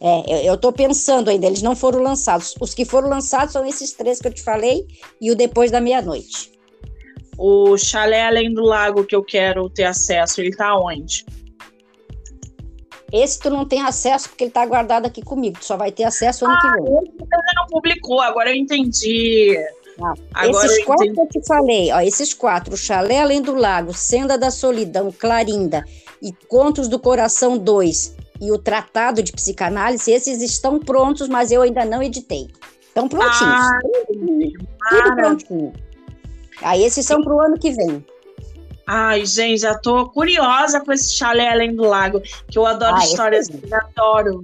É, 0.00 0.34
eu, 0.34 0.52
eu 0.52 0.56
tô 0.56 0.72
pensando 0.72 1.28
ainda, 1.28 1.46
eles 1.46 1.62
não 1.62 1.74
foram 1.74 2.00
lançados. 2.00 2.54
Os 2.60 2.72
que 2.72 2.84
foram 2.84 3.08
lançados 3.08 3.52
são 3.52 3.66
esses 3.66 3.92
três 3.92 4.20
que 4.20 4.28
eu 4.28 4.32
te 4.32 4.42
falei 4.42 4.86
e 5.20 5.30
o 5.30 5.34
Depois 5.34 5.70
da 5.70 5.80
Meia-Noite. 5.80 6.52
O 7.36 7.76
Chalé 7.76 8.26
Além 8.26 8.52
do 8.52 8.62
Lago 8.62 9.04
que 9.04 9.16
eu 9.16 9.22
quero 9.22 9.68
ter 9.68 9.84
acesso, 9.84 10.40
ele 10.40 10.54
tá 10.54 10.76
onde? 10.76 11.24
Esse 13.12 13.38
tu 13.38 13.50
não 13.50 13.64
tem 13.64 13.82
acesso 13.82 14.28
porque 14.28 14.44
ele 14.44 14.50
está 14.50 14.64
guardado 14.64 15.06
aqui 15.06 15.22
comigo. 15.22 15.58
Tu 15.58 15.64
só 15.64 15.76
vai 15.76 15.90
ter 15.90 16.04
acesso 16.04 16.44
ano 16.44 16.54
ah, 16.54 16.60
que 16.60 16.82
vem. 16.82 16.94
Esse 16.98 17.12
você 17.18 17.54
não 17.56 17.66
publicou, 17.68 18.20
agora 18.20 18.50
eu 18.50 18.56
entendi. 18.56 19.56
Ah, 20.02 20.14
agora 20.32 20.66
esses 20.66 20.78
eu 20.78 20.84
quatro 20.86 21.06
entendi. 21.06 21.28
que 21.28 21.38
eu 21.38 21.42
te 21.42 21.46
falei, 21.46 21.92
ó, 21.92 22.00
esses 22.00 22.32
quatro, 22.32 22.76
Chalé 22.76 23.20
Além 23.20 23.42
do 23.42 23.54
Lago, 23.54 23.92
Senda 23.92 24.38
da 24.38 24.50
Solidão, 24.50 25.12
Clarinda 25.12 25.84
e 26.22 26.32
Contos 26.48 26.88
do 26.88 26.98
Coração 26.98 27.58
2 27.58 28.16
e 28.40 28.50
o 28.50 28.58
Tratado 28.58 29.22
de 29.22 29.32
Psicanálise, 29.32 30.10
esses 30.10 30.40
estão 30.40 30.78
prontos, 30.78 31.28
mas 31.28 31.52
eu 31.52 31.62
ainda 31.62 31.84
não 31.84 32.02
editei. 32.02 32.48
Estão 32.80 33.08
prontinhos. 33.08 33.42
Ah, 33.42 33.80
tudo 34.88 35.16
prontinho. 35.16 35.72
Aí 36.62 36.84
esses 36.84 37.04
são 37.06 37.22
para 37.22 37.34
o 37.34 37.40
ano 37.40 37.58
que 37.58 37.70
vem. 37.70 38.04
Ai, 38.92 39.24
gente, 39.24 39.60
já 39.60 39.78
tô 39.78 40.10
curiosa 40.10 40.80
com 40.80 40.90
esse 40.90 41.14
chalé 41.14 41.48
além 41.48 41.76
do 41.76 41.84
lago, 41.84 42.20
que 42.48 42.58
eu 42.58 42.66
adoro 42.66 42.96
ah, 42.96 43.04
histórias, 43.04 43.48
esse... 43.48 43.72
adoro. 43.72 44.42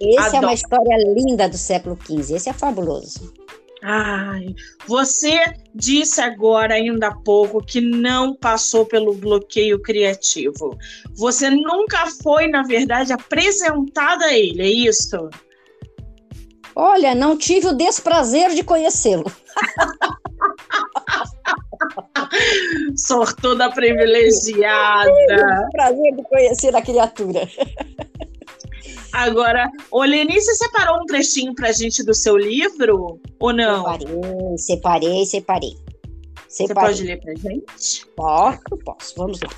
Esse 0.00 0.20
adoro. 0.20 0.36
é 0.36 0.40
uma 0.40 0.54
história 0.54 0.96
linda 1.16 1.48
do 1.48 1.58
século 1.58 1.98
XV, 2.00 2.36
esse 2.36 2.48
é 2.48 2.52
fabuloso. 2.52 3.34
Ai, 3.82 4.54
você 4.86 5.36
disse 5.74 6.20
agora, 6.20 6.74
ainda 6.74 7.08
há 7.08 7.14
pouco, 7.16 7.60
que 7.60 7.80
não 7.80 8.36
passou 8.36 8.86
pelo 8.86 9.14
bloqueio 9.14 9.82
criativo. 9.82 10.78
Você 11.16 11.50
nunca 11.50 12.06
foi, 12.22 12.46
na 12.46 12.62
verdade, 12.62 13.12
apresentada 13.12 14.26
a 14.26 14.32
ele, 14.32 14.62
é 14.62 14.70
isso? 14.70 15.28
Olha, 16.72 17.16
não 17.16 17.36
tive 17.36 17.66
o 17.66 17.74
desprazer 17.74 18.54
de 18.54 18.62
conhecê-lo. 18.62 19.26
Sortuda 22.96 23.70
privilegiada. 23.70 25.68
Prazer 25.72 26.16
de 26.16 26.22
conhecer 26.24 26.74
a 26.74 26.82
criatura. 26.82 27.48
Agora, 29.12 29.68
ô 29.90 30.02
Lenice, 30.02 30.54
separou 30.54 31.00
um 31.02 31.06
trechinho 31.06 31.54
pra 31.54 31.72
gente 31.72 32.04
do 32.04 32.14
seu 32.14 32.36
livro 32.36 33.20
ou 33.40 33.52
não? 33.52 33.84
Separei, 33.84 34.56
separei, 34.56 35.26
separei. 35.26 35.76
Você 36.48 36.72
pode 36.72 37.04
ler 37.04 37.20
pra 37.20 37.34
gente? 37.34 38.06
Posso, 38.16 38.60
posso. 38.84 39.14
Vamos 39.16 39.40
lá. 39.40 39.50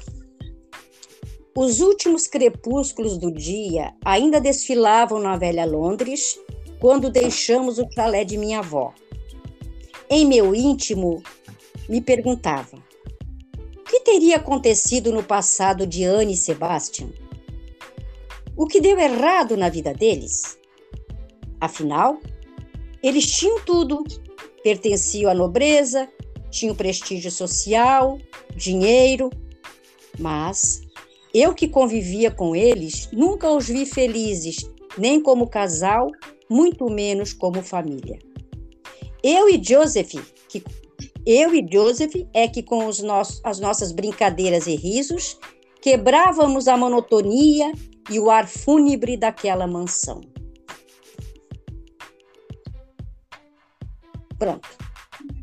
Os 1.56 1.80
últimos 1.80 2.26
crepúsculos 2.26 3.18
do 3.18 3.30
dia 3.30 3.92
ainda 4.04 4.40
desfilavam 4.40 5.20
na 5.20 5.36
velha 5.36 5.64
Londres 5.64 6.38
quando 6.78 7.10
deixamos 7.10 7.78
o 7.78 7.88
chalé 7.92 8.24
de 8.24 8.38
minha 8.38 8.60
avó. 8.60 8.94
Em 10.08 10.26
meu 10.26 10.54
íntimo, 10.54 11.22
me 11.90 12.00
perguntava: 12.00 12.76
o 12.76 13.82
que 13.82 14.00
teria 14.00 14.36
acontecido 14.36 15.12
no 15.12 15.24
passado 15.24 15.84
de 15.84 16.04
Anne 16.04 16.34
e 16.34 16.36
Sebastian? 16.36 17.08
O 18.56 18.66
que 18.66 18.80
deu 18.80 18.98
errado 18.98 19.56
na 19.56 19.68
vida 19.68 19.92
deles? 19.92 20.56
Afinal, 21.60 22.20
eles 23.02 23.26
tinham 23.26 23.60
tudo, 23.64 24.04
pertenciam 24.62 25.30
à 25.30 25.34
nobreza, 25.34 26.08
tinham 26.50 26.74
prestígio 26.74 27.30
social, 27.30 28.18
dinheiro, 28.54 29.30
mas 30.18 30.82
eu 31.34 31.54
que 31.54 31.68
convivia 31.68 32.30
com 32.30 32.54
eles 32.54 33.08
nunca 33.12 33.50
os 33.50 33.66
vi 33.66 33.84
felizes, 33.84 34.70
nem 34.96 35.20
como 35.20 35.48
casal, 35.48 36.10
muito 36.48 36.88
menos 36.88 37.32
como 37.32 37.62
família. 37.62 38.18
Eu 39.22 39.48
e 39.48 39.62
Joseph, 39.62 40.14
que 40.48 40.62
eu 41.26 41.54
e 41.54 41.66
Joseph 41.70 42.14
é 42.34 42.48
que 42.48 42.62
com 42.62 42.86
os 42.86 43.00
nossos, 43.00 43.40
as 43.44 43.60
nossas 43.60 43.92
brincadeiras 43.92 44.66
e 44.66 44.74
risos 44.74 45.38
quebrávamos 45.80 46.68
a 46.68 46.76
monotonia 46.76 47.72
e 48.10 48.18
o 48.18 48.30
ar 48.30 48.48
fúnebre 48.48 49.16
daquela 49.16 49.66
mansão. 49.66 50.20
Pronto. 54.38 54.68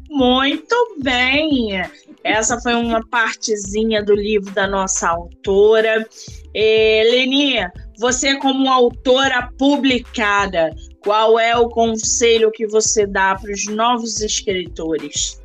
Muito 0.10 0.76
bem. 1.02 1.82
Essa 2.24 2.60
foi 2.60 2.74
uma 2.74 3.06
partezinha 3.10 4.04
do 4.04 4.16
livro 4.16 4.52
da 4.54 4.68
nossa 4.68 5.10
autora. 5.10 6.08
Eh, 6.54 7.04
Leni, 7.12 7.58
você 8.00 8.38
como 8.38 8.70
autora 8.70 9.52
publicada, 9.58 10.72
qual 11.02 11.40
é 11.40 11.56
o 11.56 11.70
conselho 11.70 12.52
que 12.52 12.66
você 12.68 13.06
dá 13.06 13.36
para 13.36 13.52
os 13.52 13.68
novos 13.68 14.20
escritores? 14.22 15.42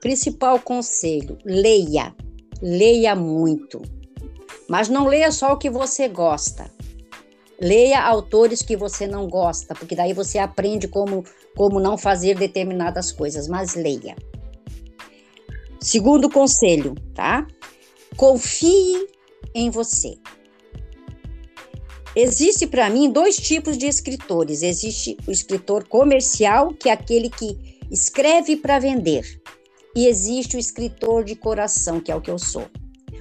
Principal 0.00 0.58
conselho: 0.60 1.36
leia, 1.44 2.14
leia 2.62 3.14
muito. 3.14 3.82
Mas 4.68 4.88
não 4.88 5.06
leia 5.06 5.30
só 5.30 5.52
o 5.52 5.58
que 5.58 5.68
você 5.68 6.08
gosta. 6.08 6.70
Leia 7.60 8.00
autores 8.00 8.62
que 8.62 8.76
você 8.76 9.06
não 9.06 9.28
gosta, 9.28 9.74
porque 9.74 9.94
daí 9.94 10.14
você 10.14 10.38
aprende 10.38 10.88
como, 10.88 11.24
como 11.54 11.78
não 11.78 11.98
fazer 11.98 12.38
determinadas 12.38 13.12
coisas, 13.12 13.46
mas 13.46 13.74
leia. 13.74 14.16
Segundo 15.78 16.30
conselho, 16.30 16.94
tá? 17.14 17.46
Confie 18.16 19.06
em 19.54 19.68
você. 19.68 20.16
Existe 22.16 22.66
para 22.66 22.88
mim 22.88 23.10
dois 23.10 23.36
tipos 23.36 23.76
de 23.76 23.86
escritores. 23.86 24.62
Existe 24.62 25.16
o 25.26 25.30
escritor 25.30 25.86
comercial, 25.86 26.72
que 26.72 26.88
é 26.88 26.92
aquele 26.92 27.28
que 27.28 27.78
escreve 27.90 28.56
para 28.56 28.78
vender 28.78 29.39
e 29.94 30.06
existe 30.06 30.56
o 30.56 30.58
escritor 30.58 31.24
de 31.24 31.34
coração, 31.34 32.00
que 32.00 32.12
é 32.12 32.14
o 32.14 32.20
que 32.20 32.30
eu 32.30 32.38
sou. 32.38 32.68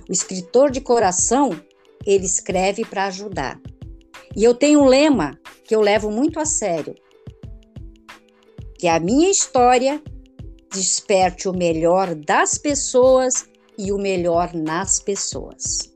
O 0.07 0.11
escritor 0.11 0.72
de 0.72 0.82
coração, 0.82 1.59
ele 2.05 2.26
escreve 2.26 2.86
para 2.86 3.05
ajudar. 3.05 3.59
E 4.36 4.43
eu 4.43 4.53
tenho 4.53 4.82
um 4.82 4.86
lema 4.86 5.39
que 5.65 5.76
eu 5.76 5.82
levo 5.82 6.11
muito 6.11 6.39
a 6.39 6.45
sério. 6.45 6.95
Que 8.78 8.88
a 8.88 8.99
minha 8.99 9.30
história 9.30 10.01
desperte 10.72 11.47
o 11.47 11.53
melhor 11.53 12.15
das 12.15 12.57
pessoas 12.57 13.45
e 13.78 13.91
o 13.91 13.97
melhor 13.97 14.53
nas 14.53 14.99
pessoas. 14.99 15.91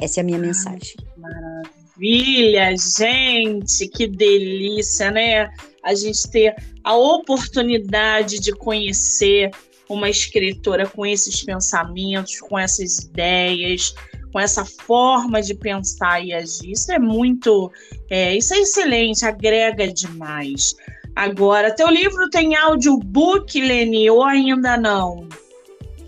Essa 0.00 0.20
é 0.20 0.22
a 0.22 0.24
minha 0.24 0.38
mensagem. 0.38 0.94
Maravilha, 1.16 2.74
gente, 2.76 3.88
que 3.88 4.06
delícia, 4.06 5.10
né? 5.10 5.48
A 5.82 5.94
gente 5.94 6.30
ter 6.30 6.54
a 6.84 6.94
oportunidade 6.94 8.38
de 8.38 8.52
conhecer 8.52 9.50
uma 9.88 10.08
escritora 10.08 10.86
com 10.86 11.04
esses 11.04 11.44
pensamentos, 11.44 12.40
com 12.40 12.58
essas 12.58 12.98
ideias, 12.98 13.94
com 14.32 14.40
essa 14.40 14.64
forma 14.64 15.42
de 15.42 15.54
pensar 15.54 16.24
e 16.24 16.32
agir. 16.32 16.72
Isso 16.72 16.90
é 16.90 16.98
muito, 16.98 17.70
é, 18.08 18.34
isso 18.34 18.54
é 18.54 18.60
excelente, 18.60 19.24
agrega 19.24 19.92
demais. 19.92 20.74
Agora, 21.14 21.74
teu 21.74 21.88
livro 21.88 22.30
tem 22.30 22.56
audiobook, 22.56 23.60
Leni, 23.60 24.08
ou 24.08 24.24
ainda 24.24 24.76
não? 24.78 25.28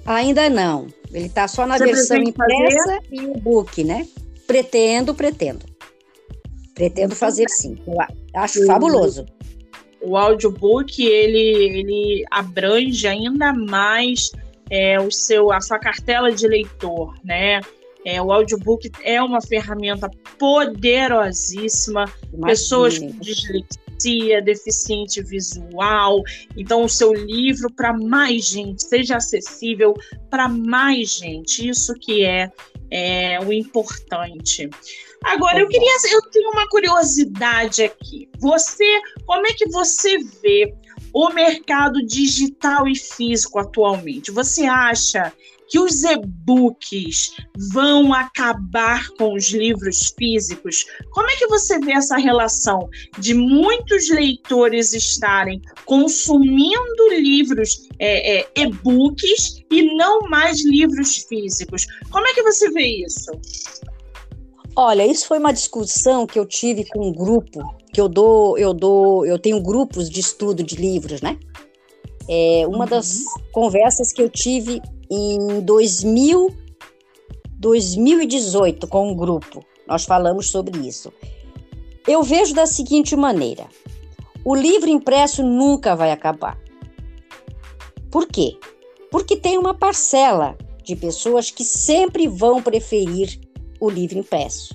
Ainda 0.06 0.48
não. 0.48 0.86
Ele 1.12 1.26
está 1.26 1.46
só 1.46 1.66
na 1.66 1.76
Você 1.76 1.84
versão 1.84 2.16
impressa 2.16 2.98
e 3.12 3.20
o 3.20 3.34
book, 3.34 3.84
né? 3.84 4.06
Pretendo, 4.46 5.14
pretendo. 5.14 5.66
Pretendo 6.74 7.14
fazer 7.14 7.48
sim. 7.48 7.76
Eu 7.86 7.94
acho 8.34 8.60
sim. 8.60 8.66
fabuloso. 8.66 9.26
O 10.04 10.16
audiobook, 10.16 11.04
ele, 11.04 11.78
ele 11.78 12.24
abrange 12.30 13.06
ainda 13.06 13.52
mais 13.52 14.30
é, 14.70 15.00
o 15.00 15.10
seu, 15.10 15.52
a 15.52 15.60
sua 15.60 15.78
cartela 15.78 16.30
de 16.32 16.46
leitor, 16.46 17.14
né? 17.24 17.60
É, 18.04 18.20
o 18.20 18.30
audiobook 18.30 18.90
é 19.02 19.22
uma 19.22 19.40
ferramenta 19.40 20.10
poderosíssima. 20.38 22.04
Imagina. 22.24 22.46
Pessoas 22.46 22.98
com 22.98 23.06
dislexia, 23.18 23.83
deficiente 24.44 25.22
visual. 25.22 26.22
Então, 26.56 26.84
o 26.84 26.88
seu 26.88 27.12
livro 27.12 27.72
para 27.72 27.92
mais 27.92 28.48
gente, 28.48 28.84
seja 28.84 29.16
acessível 29.16 29.94
para 30.30 30.48
mais 30.48 31.14
gente. 31.14 31.68
Isso 31.68 31.94
que 31.94 32.24
é, 32.24 32.50
é 32.90 33.40
o 33.40 33.52
importante. 33.52 34.68
Agora, 35.24 35.58
eu 35.58 35.68
queria, 35.68 35.96
eu 36.12 36.22
tenho 36.30 36.50
uma 36.50 36.68
curiosidade 36.68 37.82
aqui. 37.82 38.28
Você, 38.38 39.00
como 39.24 39.46
é 39.46 39.52
que 39.52 39.68
você 39.70 40.18
vê 40.42 40.74
o 41.12 41.30
mercado 41.30 42.04
digital 42.04 42.86
e 42.86 42.94
físico 42.94 43.58
atualmente? 43.58 44.30
Você 44.30 44.66
acha 44.66 45.32
que 45.68 45.78
os 45.78 46.04
e-books 46.04 47.32
vão 47.72 48.12
acabar 48.12 49.08
com 49.18 49.34
os 49.34 49.50
livros 49.50 50.12
físicos? 50.16 50.84
Como 51.10 51.28
é 51.28 51.36
que 51.36 51.46
você 51.46 51.78
vê 51.78 51.92
essa 51.92 52.16
relação 52.16 52.88
de 53.18 53.34
muitos 53.34 54.10
leitores 54.10 54.92
estarem 54.92 55.60
consumindo 55.84 57.08
livros 57.10 57.88
é, 57.98 58.40
é, 58.40 58.48
e-books 58.56 59.62
e 59.70 59.94
não 59.96 60.20
mais 60.28 60.64
livros 60.64 61.16
físicos? 61.28 61.86
Como 62.10 62.26
é 62.26 62.34
que 62.34 62.42
você 62.42 62.70
vê 62.70 63.04
isso? 63.04 63.30
Olha, 64.76 65.06
isso 65.06 65.28
foi 65.28 65.38
uma 65.38 65.52
discussão 65.52 66.26
que 66.26 66.38
eu 66.38 66.44
tive 66.44 66.84
com 66.86 67.08
um 67.08 67.12
grupo 67.12 67.62
que 67.92 68.00
eu 68.00 68.08
dou, 68.08 68.58
eu 68.58 68.74
dou, 68.74 69.24
eu 69.24 69.38
tenho 69.38 69.62
grupos 69.62 70.10
de 70.10 70.18
estudo 70.18 70.64
de 70.64 70.74
livros, 70.74 71.22
né? 71.22 71.38
É 72.28 72.66
uma 72.66 72.80
uhum. 72.80 72.90
das 72.90 73.20
conversas 73.52 74.12
que 74.12 74.20
eu 74.20 74.28
tive 74.28 74.82
em 75.14 75.60
2000, 75.60 76.54
2018 77.58 78.86
com 78.88 79.10
um 79.10 79.14
grupo. 79.14 79.64
Nós 79.86 80.04
falamos 80.04 80.50
sobre 80.50 80.78
isso. 80.86 81.12
Eu 82.06 82.22
vejo 82.22 82.54
da 82.54 82.66
seguinte 82.66 83.14
maneira: 83.14 83.66
o 84.44 84.54
livro 84.54 84.90
impresso 84.90 85.42
nunca 85.42 85.94
vai 85.94 86.10
acabar. 86.10 86.58
Por 88.10 88.26
quê? 88.26 88.58
Porque 89.10 89.36
tem 89.36 89.56
uma 89.56 89.74
parcela 89.74 90.56
de 90.82 90.94
pessoas 90.96 91.50
que 91.50 91.64
sempre 91.64 92.28
vão 92.28 92.62
preferir 92.62 93.40
o 93.80 93.88
livro 93.88 94.18
impresso. 94.18 94.74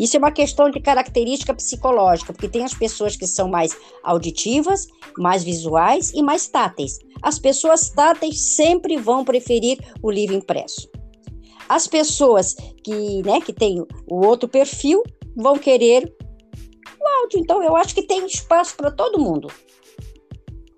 Isso 0.00 0.16
é 0.16 0.18
uma 0.18 0.32
questão 0.32 0.70
de 0.70 0.80
característica 0.80 1.52
psicológica, 1.52 2.32
porque 2.32 2.48
tem 2.48 2.64
as 2.64 2.72
pessoas 2.72 3.16
que 3.16 3.26
são 3.26 3.50
mais 3.50 3.76
auditivas, 4.02 4.86
mais 5.18 5.44
visuais 5.44 6.10
e 6.14 6.22
mais 6.22 6.48
táteis. 6.48 6.98
As 7.20 7.38
pessoas 7.38 7.90
táteis 7.90 8.40
sempre 8.56 8.96
vão 8.96 9.26
preferir 9.26 9.78
o 10.02 10.10
livro 10.10 10.34
impresso. 10.34 10.88
As 11.68 11.86
pessoas 11.86 12.54
que, 12.82 13.22
né, 13.24 13.42
que 13.42 13.52
têm 13.52 13.84
o 14.08 14.24
outro 14.24 14.48
perfil 14.48 15.02
vão 15.36 15.58
querer 15.58 16.10
o 16.98 17.08
áudio. 17.20 17.38
Então, 17.38 17.62
eu 17.62 17.76
acho 17.76 17.94
que 17.94 18.02
tem 18.02 18.24
espaço 18.24 18.74
para 18.78 18.90
todo 18.90 19.20
mundo. 19.20 19.48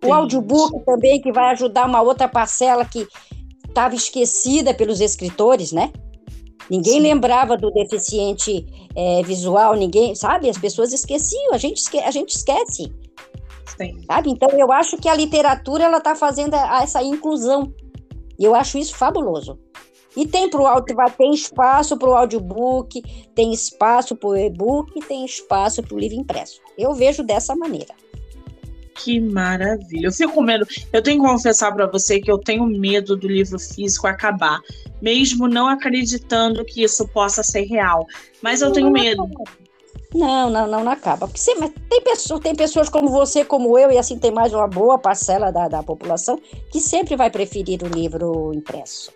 O 0.02 0.06
Sim. 0.06 0.12
audiobook 0.12 0.84
também, 0.84 1.20
que 1.20 1.30
vai 1.30 1.52
ajudar 1.52 1.86
uma 1.86 2.02
outra 2.02 2.26
parcela 2.26 2.84
que 2.84 3.06
estava 3.68 3.94
esquecida 3.94 4.74
pelos 4.74 5.00
escritores, 5.00 5.70
né? 5.70 5.92
Ninguém 6.70 6.94
Sim. 6.94 7.00
lembrava 7.00 7.56
do 7.56 7.70
deficiente 7.70 8.66
é, 8.94 9.22
visual, 9.22 9.74
ninguém, 9.74 10.14
sabe? 10.14 10.48
As 10.48 10.58
pessoas 10.58 10.92
esqueciam, 10.92 11.52
a 11.52 11.58
gente, 11.58 11.78
esque 11.78 11.98
a 11.98 12.10
gente 12.10 12.36
esquece. 12.36 12.92
Sim. 13.76 14.04
Sabe? 14.06 14.30
Então, 14.30 14.48
eu 14.50 14.70
acho 14.70 14.96
que 14.96 15.08
a 15.08 15.14
literatura 15.14 15.84
ela 15.84 15.98
está 15.98 16.14
fazendo 16.14 16.54
essa 16.54 17.02
inclusão. 17.02 17.72
E 18.38 18.44
eu 18.44 18.54
acho 18.54 18.78
isso 18.78 18.96
fabuloso. 18.96 19.58
E 20.16 20.26
tem 20.26 20.48
pro 20.48 20.66
audio, 20.66 20.94
tem 21.16 21.32
espaço 21.32 21.96
para 21.96 22.08
o 22.08 22.14
audiobook, 22.14 23.02
tem 23.34 23.52
espaço 23.52 24.14
para 24.14 24.28
o 24.28 24.36
e-book, 24.36 25.00
tem 25.06 25.24
espaço 25.24 25.82
para 25.82 25.94
o 25.94 25.98
livro 25.98 26.18
impresso. 26.18 26.60
Eu 26.76 26.92
vejo 26.92 27.22
dessa 27.22 27.56
maneira. 27.56 27.94
Que 28.94 29.20
maravilha. 29.20 30.06
Eu 30.06 30.12
fico 30.12 30.34
com 30.34 30.42
medo. 30.42 30.66
Eu 30.92 31.02
tenho 31.02 31.20
que 31.22 31.28
confessar 31.28 31.72
para 31.72 31.86
você 31.86 32.20
que 32.20 32.30
eu 32.30 32.38
tenho 32.38 32.66
medo 32.66 33.16
do 33.16 33.26
livro 33.26 33.58
físico 33.58 34.06
acabar, 34.06 34.60
mesmo 35.00 35.48
não 35.48 35.68
acreditando 35.68 36.64
que 36.64 36.82
isso 36.82 37.06
possa 37.08 37.42
ser 37.42 37.62
real. 37.62 38.06
Mas 38.42 38.62
eu 38.62 38.72
tenho 38.72 38.90
medo. 38.90 39.28
Não, 40.14 40.50
não, 40.50 40.66
não, 40.66 40.84
não 40.84 40.92
acaba. 40.92 41.26
Porque 41.26 41.40
sim, 41.40 41.54
tem, 41.88 42.00
pessoas, 42.02 42.40
tem 42.40 42.54
pessoas 42.54 42.88
como 42.88 43.08
você, 43.08 43.44
como 43.44 43.78
eu, 43.78 43.90
e 43.90 43.98
assim 43.98 44.18
tem 44.18 44.30
mais 44.30 44.52
uma 44.52 44.68
boa 44.68 44.98
parcela 44.98 45.50
da, 45.50 45.68
da 45.68 45.82
população 45.82 46.38
que 46.70 46.80
sempre 46.80 47.16
vai 47.16 47.30
preferir 47.30 47.82
o 47.82 47.88
livro 47.88 48.52
impresso 48.54 49.10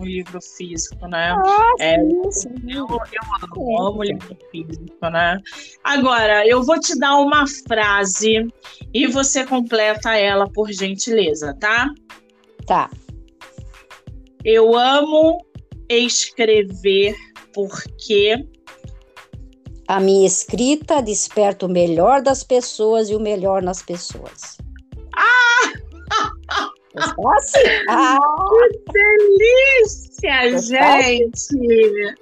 um 0.00 0.04
livro 0.04 0.40
físico, 0.40 1.06
né? 1.06 1.32
Ah, 1.32 1.74
é, 1.78 1.96
sim, 2.30 2.54
Eu, 2.68 2.86
eu 2.88 2.98
amo, 3.42 3.88
amo 3.88 4.02
livro 4.02 4.36
físico, 4.50 5.10
né? 5.10 5.38
Agora, 5.84 6.46
eu 6.46 6.62
vou 6.62 6.80
te 6.80 6.98
dar 6.98 7.16
uma 7.16 7.44
frase 7.68 8.48
e 8.92 9.06
você 9.06 9.44
completa 9.44 10.16
ela 10.16 10.50
por 10.50 10.72
gentileza, 10.72 11.56
tá? 11.60 11.88
Tá. 12.66 12.90
Eu 14.44 14.76
amo 14.76 15.44
escrever 15.88 17.14
porque 17.52 18.46
a 19.86 19.98
minha 19.98 20.26
escrita 20.26 21.02
desperta 21.02 21.66
o 21.66 21.68
melhor 21.68 22.22
das 22.22 22.44
pessoas 22.44 23.10
e 23.10 23.14
o 23.14 23.20
melhor 23.20 23.60
nas 23.60 23.82
pessoas. 23.82 24.56
Ah! 25.16 25.79
Ah, 27.88 28.18
que 28.58 28.92
delícia, 28.92 30.58
gente! 30.58 32.16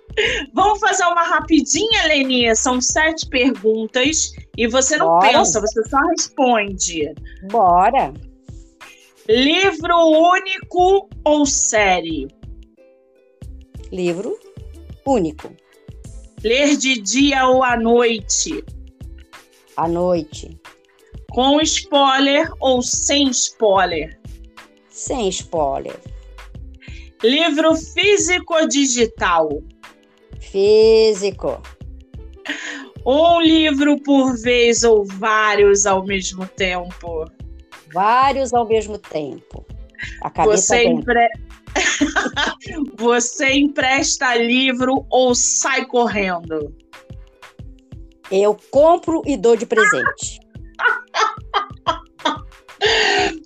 Vamos 0.52 0.80
fazer 0.80 1.04
uma 1.04 1.22
rapidinha, 1.22 2.06
Leni. 2.06 2.54
São 2.54 2.80
sete 2.80 3.26
perguntas 3.28 4.32
e 4.56 4.66
você 4.66 4.96
não 4.96 5.06
Bora. 5.06 5.28
pensa, 5.32 5.60
você 5.60 5.82
só 5.88 5.98
responde. 6.10 7.14
Bora. 7.50 8.12
Livro 9.28 9.94
único 9.96 11.08
ou 11.24 11.46
série? 11.46 12.28
Livro 13.92 14.38
único. 15.06 15.52
Ler 16.42 16.76
de 16.76 17.00
dia 17.00 17.46
ou 17.48 17.62
à 17.62 17.76
noite? 17.76 18.64
À 19.76 19.88
noite. 19.88 20.58
Com 21.30 21.60
spoiler 21.60 22.50
ou 22.60 22.82
sem 22.82 23.28
spoiler? 23.30 24.18
Sem 24.98 25.28
spoiler. 25.28 25.96
Livro 27.22 27.74
físico 27.76 28.54
ou 28.54 28.66
digital? 28.66 29.62
Físico. 30.40 31.62
Um 33.06 33.40
livro 33.40 34.00
por 34.02 34.36
vez 34.36 34.82
ou 34.82 35.04
vários 35.04 35.86
ao 35.86 36.04
mesmo 36.04 36.46
tempo? 36.46 37.24
Vários 37.92 38.52
ao 38.52 38.66
mesmo 38.66 38.98
tempo. 38.98 39.64
A 40.22 40.30
cabeça 40.30 40.76
Você, 40.76 40.84
empre... 40.84 41.28
Você 42.98 43.52
empresta 43.52 44.34
livro 44.36 45.06
ou 45.10 45.34
sai 45.34 45.86
correndo? 45.86 46.74
Eu 48.30 48.56
compro 48.70 49.22
e 49.24 49.36
dou 49.36 49.56
de 49.56 49.64
presente. 49.64 50.40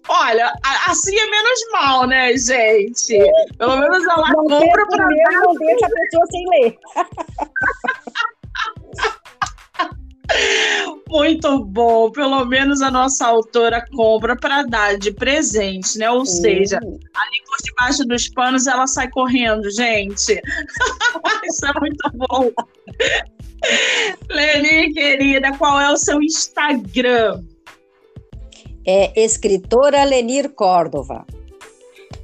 Olha, 0.08 0.52
assim 0.88 1.18
é 1.18 1.30
menos 1.30 1.60
mal, 1.72 2.06
né, 2.06 2.36
gente? 2.36 3.18
Pelo 3.56 3.76
menos 3.78 4.04
ela 4.04 4.28
não 4.30 4.44
compra 4.46 4.86
para 4.88 5.06
ler. 5.06 5.24
Não 5.42 5.54
deixa 5.54 5.86
a 5.86 5.90
pessoa 5.90 6.26
sem 6.26 6.44
ler. 6.50 6.78
Muito 11.08 11.64
bom. 11.64 12.10
Pelo 12.10 12.44
menos 12.44 12.82
a 12.82 12.90
nossa 12.90 13.26
autora 13.26 13.84
compra 13.94 14.36
para 14.36 14.62
dar 14.62 14.96
de 14.98 15.12
presente, 15.12 15.98
né? 15.98 16.10
Ou 16.10 16.20
uhum. 16.20 16.26
seja, 16.26 16.78
ali 16.78 17.42
por 17.46 17.56
debaixo 17.62 18.04
dos 18.04 18.28
panos 18.28 18.66
ela 18.66 18.86
sai 18.86 19.08
correndo, 19.10 19.70
gente. 19.70 20.40
Isso 21.44 21.66
é 21.66 21.80
muito 21.80 22.10
bom. 22.14 22.50
Leni, 24.28 24.92
querida, 24.92 25.56
qual 25.56 25.80
é 25.80 25.90
o 25.90 25.96
seu 25.96 26.20
Instagram? 26.20 27.42
É 28.84 29.12
escritora 29.22 30.04
Lenir 30.04 30.54
Córdova. 30.54 31.24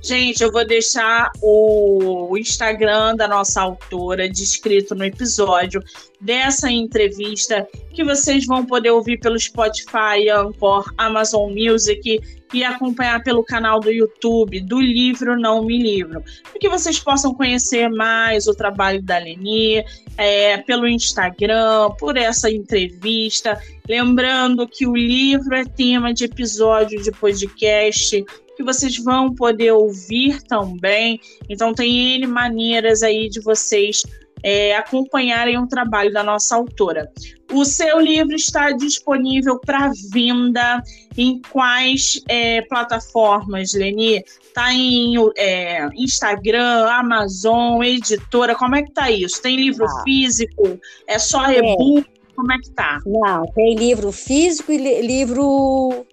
Gente, 0.08 0.42
eu 0.42 0.50
vou 0.50 0.66
deixar 0.66 1.30
o 1.42 2.34
Instagram 2.38 3.14
da 3.14 3.28
nossa 3.28 3.60
autora 3.60 4.26
descrito 4.26 4.94
no 4.94 5.04
episódio 5.04 5.82
dessa 6.18 6.70
entrevista 6.70 7.68
que 7.92 8.02
vocês 8.02 8.46
vão 8.46 8.64
poder 8.64 8.90
ouvir 8.90 9.20
pelo 9.20 9.38
Spotify, 9.38 10.30
Anchor, 10.34 10.90
Amazon 10.96 11.52
Music 11.52 12.22
e 12.54 12.64
acompanhar 12.64 13.22
pelo 13.22 13.44
canal 13.44 13.80
do 13.80 13.90
YouTube 13.90 14.60
do 14.60 14.80
Livro 14.80 15.38
Não 15.38 15.62
Me 15.62 15.76
Livro, 15.76 16.24
para 16.42 16.58
que 16.58 16.70
vocês 16.70 16.98
possam 16.98 17.34
conhecer 17.34 17.90
mais 17.90 18.46
o 18.46 18.54
trabalho 18.54 19.02
da 19.02 19.18
Leni, 19.18 19.84
é, 20.16 20.56
pelo 20.56 20.88
Instagram, 20.88 21.90
por 21.98 22.16
essa 22.16 22.50
entrevista. 22.50 23.60
Lembrando 23.86 24.66
que 24.66 24.86
o 24.86 24.96
livro 24.96 25.54
é 25.54 25.66
tema 25.66 26.14
de 26.14 26.24
episódio 26.24 27.02
de 27.02 27.12
podcast 27.12 28.24
que 28.58 28.64
vocês 28.64 28.98
vão 28.98 29.32
poder 29.32 29.70
ouvir 29.70 30.42
também. 30.42 31.20
Então, 31.48 31.72
tem 31.72 32.16
N 32.16 32.26
maneiras 32.26 33.04
aí 33.04 33.28
de 33.28 33.40
vocês 33.40 34.02
é, 34.42 34.76
acompanharem 34.76 35.56
o 35.56 35.68
trabalho 35.68 36.12
da 36.12 36.24
nossa 36.24 36.56
autora. 36.56 37.08
O 37.52 37.64
seu 37.64 38.00
livro 38.00 38.34
está 38.34 38.72
disponível 38.72 39.60
para 39.60 39.92
venda 40.10 40.82
em 41.16 41.40
quais 41.52 42.20
é, 42.28 42.62
plataformas, 42.62 43.74
Leni? 43.74 44.24
Está 44.42 44.74
em 44.74 45.14
é, 45.36 45.86
Instagram, 45.94 46.88
Amazon, 46.90 47.80
editora, 47.84 48.56
como 48.56 48.74
é 48.74 48.82
que 48.82 48.90
tá 48.90 49.08
isso? 49.08 49.40
Tem 49.40 49.54
livro 49.54 49.86
ah. 49.86 50.02
físico? 50.02 50.80
É 51.06 51.16
só 51.16 51.48
e-book? 51.48 52.04
Como 52.34 52.52
é 52.52 52.58
que 52.58 52.70
tá? 52.70 52.98
Não, 53.06 53.44
tem 53.54 53.76
livro 53.76 54.10
físico 54.10 54.72
e 54.72 55.00
livro 55.00 56.04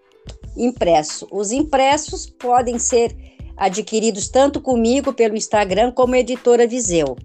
impresso. 0.56 1.28
Os 1.32 1.52
impressos 1.52 2.26
podem 2.26 2.80
ser 2.80 3.16
adquiridos 3.58 4.28
tanto 4.28 4.60
comigo 4.62 5.14
pelo 5.14 5.36
Instagram 5.36 5.92
como 5.92 6.16
editora 6.16 6.68
Viseu. 6.68 7.16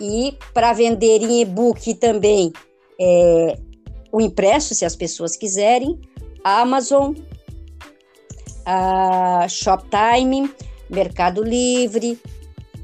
E 0.00 0.36
para 0.54 0.72
vender 0.72 1.22
em 1.22 1.42
e-book 1.42 1.94
também 1.94 2.52
é, 3.00 3.58
o 4.12 4.20
impresso, 4.20 4.74
se 4.74 4.84
as 4.84 4.96
pessoas 4.96 5.36
quiserem, 5.36 5.98
Amazon, 6.42 7.14
a 8.64 9.46
Shoptime, 9.48 10.50
Mercado 10.88 11.42
Livre. 11.42 12.18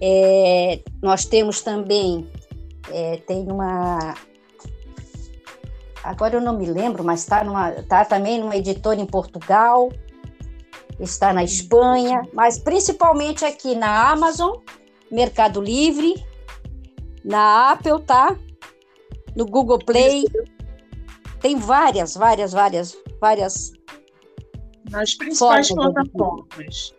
É, 0.00 0.80
nós 1.02 1.24
temos 1.24 1.62
também, 1.62 2.26
é, 2.90 3.16
tem 3.26 3.46
uma 3.50 4.14
agora 6.06 6.36
eu 6.36 6.40
não 6.40 6.56
me 6.56 6.66
lembro, 6.66 7.02
mas 7.04 7.20
está 7.20 7.44
tá 7.88 8.04
também 8.04 8.38
numa 8.38 8.56
editora 8.56 9.00
em 9.00 9.06
Portugal, 9.06 9.90
está 11.00 11.32
na 11.32 11.42
Espanha, 11.42 12.22
mas 12.32 12.58
principalmente 12.58 13.44
aqui 13.44 13.74
na 13.74 14.10
Amazon, 14.10 14.56
Mercado 15.10 15.60
Livre, 15.60 16.14
na 17.24 17.72
Apple, 17.72 18.02
tá? 18.06 18.36
No 19.34 19.44
Google 19.44 19.78
Play. 19.78 20.24
Tem 21.40 21.56
várias, 21.56 22.14
várias, 22.14 22.52
várias, 22.52 22.96
várias. 23.20 23.72
Nas 24.90 25.14
principais 25.14 25.68
plataformas. 25.68 26.94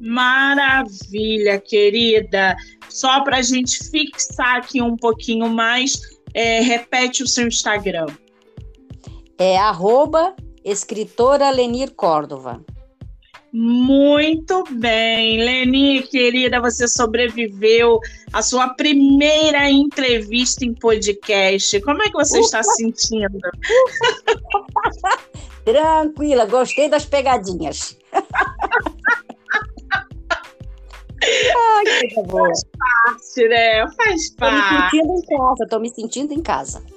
Maravilha, 0.00 1.60
querida. 1.60 2.56
Só 2.88 3.22
para 3.22 3.38
a 3.38 3.42
gente 3.42 3.88
fixar 3.88 4.56
aqui 4.56 4.82
um 4.82 4.96
pouquinho 4.96 5.48
mais, 5.48 6.00
é, 6.34 6.60
repete 6.60 7.22
o 7.22 7.28
seu 7.28 7.46
Instagram. 7.46 8.06
É 9.44 9.58
arroba 9.58 10.36
escritora 10.64 11.50
Lenir 11.50 11.96
Córdova. 11.96 12.64
Muito 13.52 14.62
bem, 14.70 15.44
Leni, 15.44 16.04
querida, 16.04 16.60
você 16.60 16.86
sobreviveu 16.86 17.98
à 18.32 18.40
sua 18.40 18.68
primeira 18.74 19.68
entrevista 19.68 20.64
em 20.64 20.72
podcast. 20.72 21.80
Como 21.80 22.00
é 22.04 22.06
que 22.06 22.12
você 22.12 22.38
Ufa. 22.38 22.44
está 22.44 22.62
se 22.62 22.84
sentindo? 22.84 23.36
Tranquila, 25.66 26.44
gostei 26.44 26.88
das 26.88 27.04
pegadinhas. 27.04 27.98
Ai, 31.24 32.08
que 32.08 32.22
boa. 32.22 32.46
Faz 32.46 32.62
parte, 32.78 33.48
né? 33.48 33.88
Faz 33.96 34.30
parte. 34.36 34.96
Estou 34.96 35.00
me 35.00 35.10
sentindo 35.10 35.12
em 35.12 35.26
casa, 35.26 35.64
estou 35.64 35.80
me 35.80 35.90
sentindo 35.90 36.32
em 36.32 36.42
casa. 36.42 36.91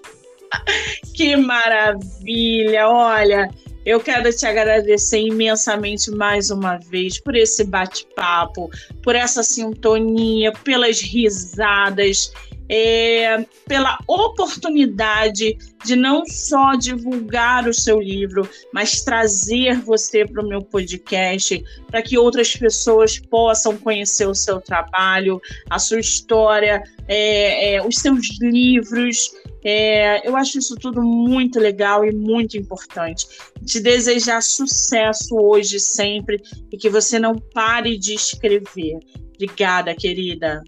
que 1.14 1.36
maravilha! 1.36 2.88
Olha, 2.88 3.50
eu 3.86 4.00
quero 4.00 4.36
te 4.36 4.46
agradecer 4.46 5.20
imensamente 5.20 6.10
mais 6.10 6.50
uma 6.50 6.78
vez 6.78 7.20
por 7.20 7.36
esse 7.36 7.64
bate-papo, 7.64 8.70
por 9.04 9.16
essa 9.16 9.44
sintonia, 9.44 10.52
pelas 10.52 11.00
risadas, 11.00 12.32
é, 12.68 13.46
pela 13.68 13.98
oportunidade 14.08 15.58
de 15.84 15.96
não 15.96 16.26
só 16.26 16.74
divulgar 16.74 17.68
o 17.68 17.74
seu 17.74 18.00
livro, 18.02 18.50
mas 18.74 19.02
trazer 19.02 19.80
você 19.82 20.26
para 20.26 20.44
o 20.44 20.48
meu 20.48 20.62
podcast, 20.62 21.64
para 21.88 22.02
que 22.02 22.18
outras 22.18 22.56
pessoas 22.56 23.20
possam 23.20 23.78
conhecer 23.78 24.28
o 24.28 24.34
seu 24.34 24.60
trabalho, 24.60 25.40
a 25.70 25.78
sua 25.78 26.00
história, 26.00 26.82
é, 27.08 27.76
é, 27.76 27.86
os 27.86 27.98
seus 27.98 28.40
livros. 28.42 29.32
É, 29.68 30.28
eu 30.28 30.36
acho 30.36 30.60
isso 30.60 30.76
tudo 30.76 31.02
muito 31.02 31.60
legal 31.60 32.06
e 32.06 32.14
muito 32.14 32.56
importante. 32.56 33.28
Te 33.66 33.80
desejar 33.80 34.44
sucesso 34.44 35.36
hoje, 35.36 35.80
sempre, 35.80 36.40
e 36.72 36.78
que 36.78 36.88
você 36.88 37.18
não 37.18 37.34
pare 37.36 37.98
de 37.98 38.14
escrever. 38.14 39.00
Obrigada, 39.34 39.96
querida. 39.96 40.64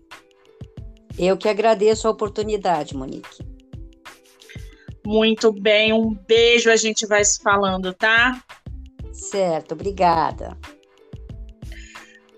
Eu 1.15 1.37
que 1.37 1.47
agradeço 1.47 2.07
a 2.07 2.11
oportunidade, 2.11 2.97
Monique. 2.97 3.45
Muito 5.05 5.51
bem, 5.51 5.93
um 5.93 6.15
beijo, 6.27 6.71
a 6.71 6.75
gente 6.75 7.05
vai 7.05 7.23
se 7.23 7.39
falando, 7.41 7.93
tá? 7.93 8.43
Certo, 9.13 9.73
obrigada. 9.73 10.57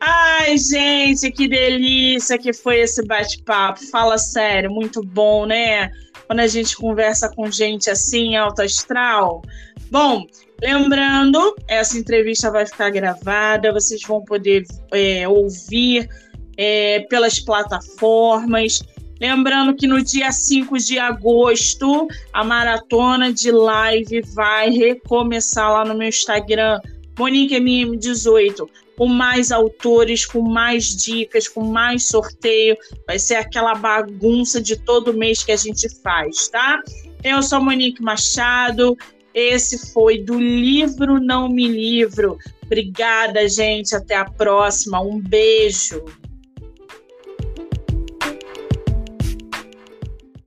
Ai, 0.01 0.57
gente, 0.57 1.31
que 1.31 1.47
delícia 1.47 2.37
que 2.37 2.53
foi 2.53 2.81
esse 2.81 3.05
bate-papo. 3.05 3.85
Fala 3.89 4.17
sério, 4.17 4.69
muito 4.69 5.01
bom, 5.01 5.45
né? 5.45 5.89
Quando 6.29 6.41
a 6.41 6.47
gente 6.47 6.77
conversa 6.77 7.27
com 7.27 7.49
gente 7.49 7.89
assim, 7.89 8.35
alto 8.35 8.61
astral. 8.61 9.41
Bom, 9.89 10.27
lembrando, 10.61 11.55
essa 11.67 11.97
entrevista 11.97 12.51
vai 12.51 12.67
ficar 12.67 12.91
gravada, 12.91 13.73
vocês 13.73 14.03
vão 14.03 14.23
poder 14.23 14.63
é, 14.91 15.27
ouvir 15.27 16.07
é, 16.55 16.99
pelas 17.09 17.39
plataformas. 17.39 18.83
Lembrando 19.19 19.73
que 19.73 19.87
no 19.87 20.03
dia 20.03 20.31
5 20.31 20.77
de 20.77 20.99
agosto, 20.99 22.07
a 22.31 22.43
maratona 22.43 23.33
de 23.33 23.49
live 23.49 24.21
vai 24.35 24.69
recomeçar 24.69 25.71
lá 25.71 25.83
no 25.83 25.97
meu 25.97 26.09
Instagram, 26.09 26.79
MoniqueMM18, 27.17 28.69
com 28.99 29.07
mais 29.07 29.49
autores, 29.49 30.25
com 30.25 30.41
mais 30.41 30.93
dicas, 30.93 31.47
com 31.47 31.63
mais 31.63 32.09
sorteio. 32.09 32.75
Vai 33.07 33.17
ser 33.17 33.35
aquela 33.35 33.73
bagunça 33.73 34.61
de 34.61 34.75
todo 34.75 35.13
mês 35.13 35.41
que 35.41 35.53
a 35.53 35.55
gente 35.55 35.87
faz, 36.03 36.49
tá? 36.49 36.81
Eu 37.23 37.41
sou 37.41 37.61
Monique 37.61 38.01
Machado. 38.01 38.97
Esse 39.33 39.93
foi 39.93 40.17
do 40.17 40.37
livro 40.37 41.17
Não 41.17 41.47
Me 41.47 41.65
Livro. 41.65 42.37
Obrigada, 42.65 43.47
gente. 43.47 43.95
Até 43.95 44.17
a 44.17 44.25
próxima. 44.25 44.99
Um 44.99 45.17
beijo. 45.17 46.03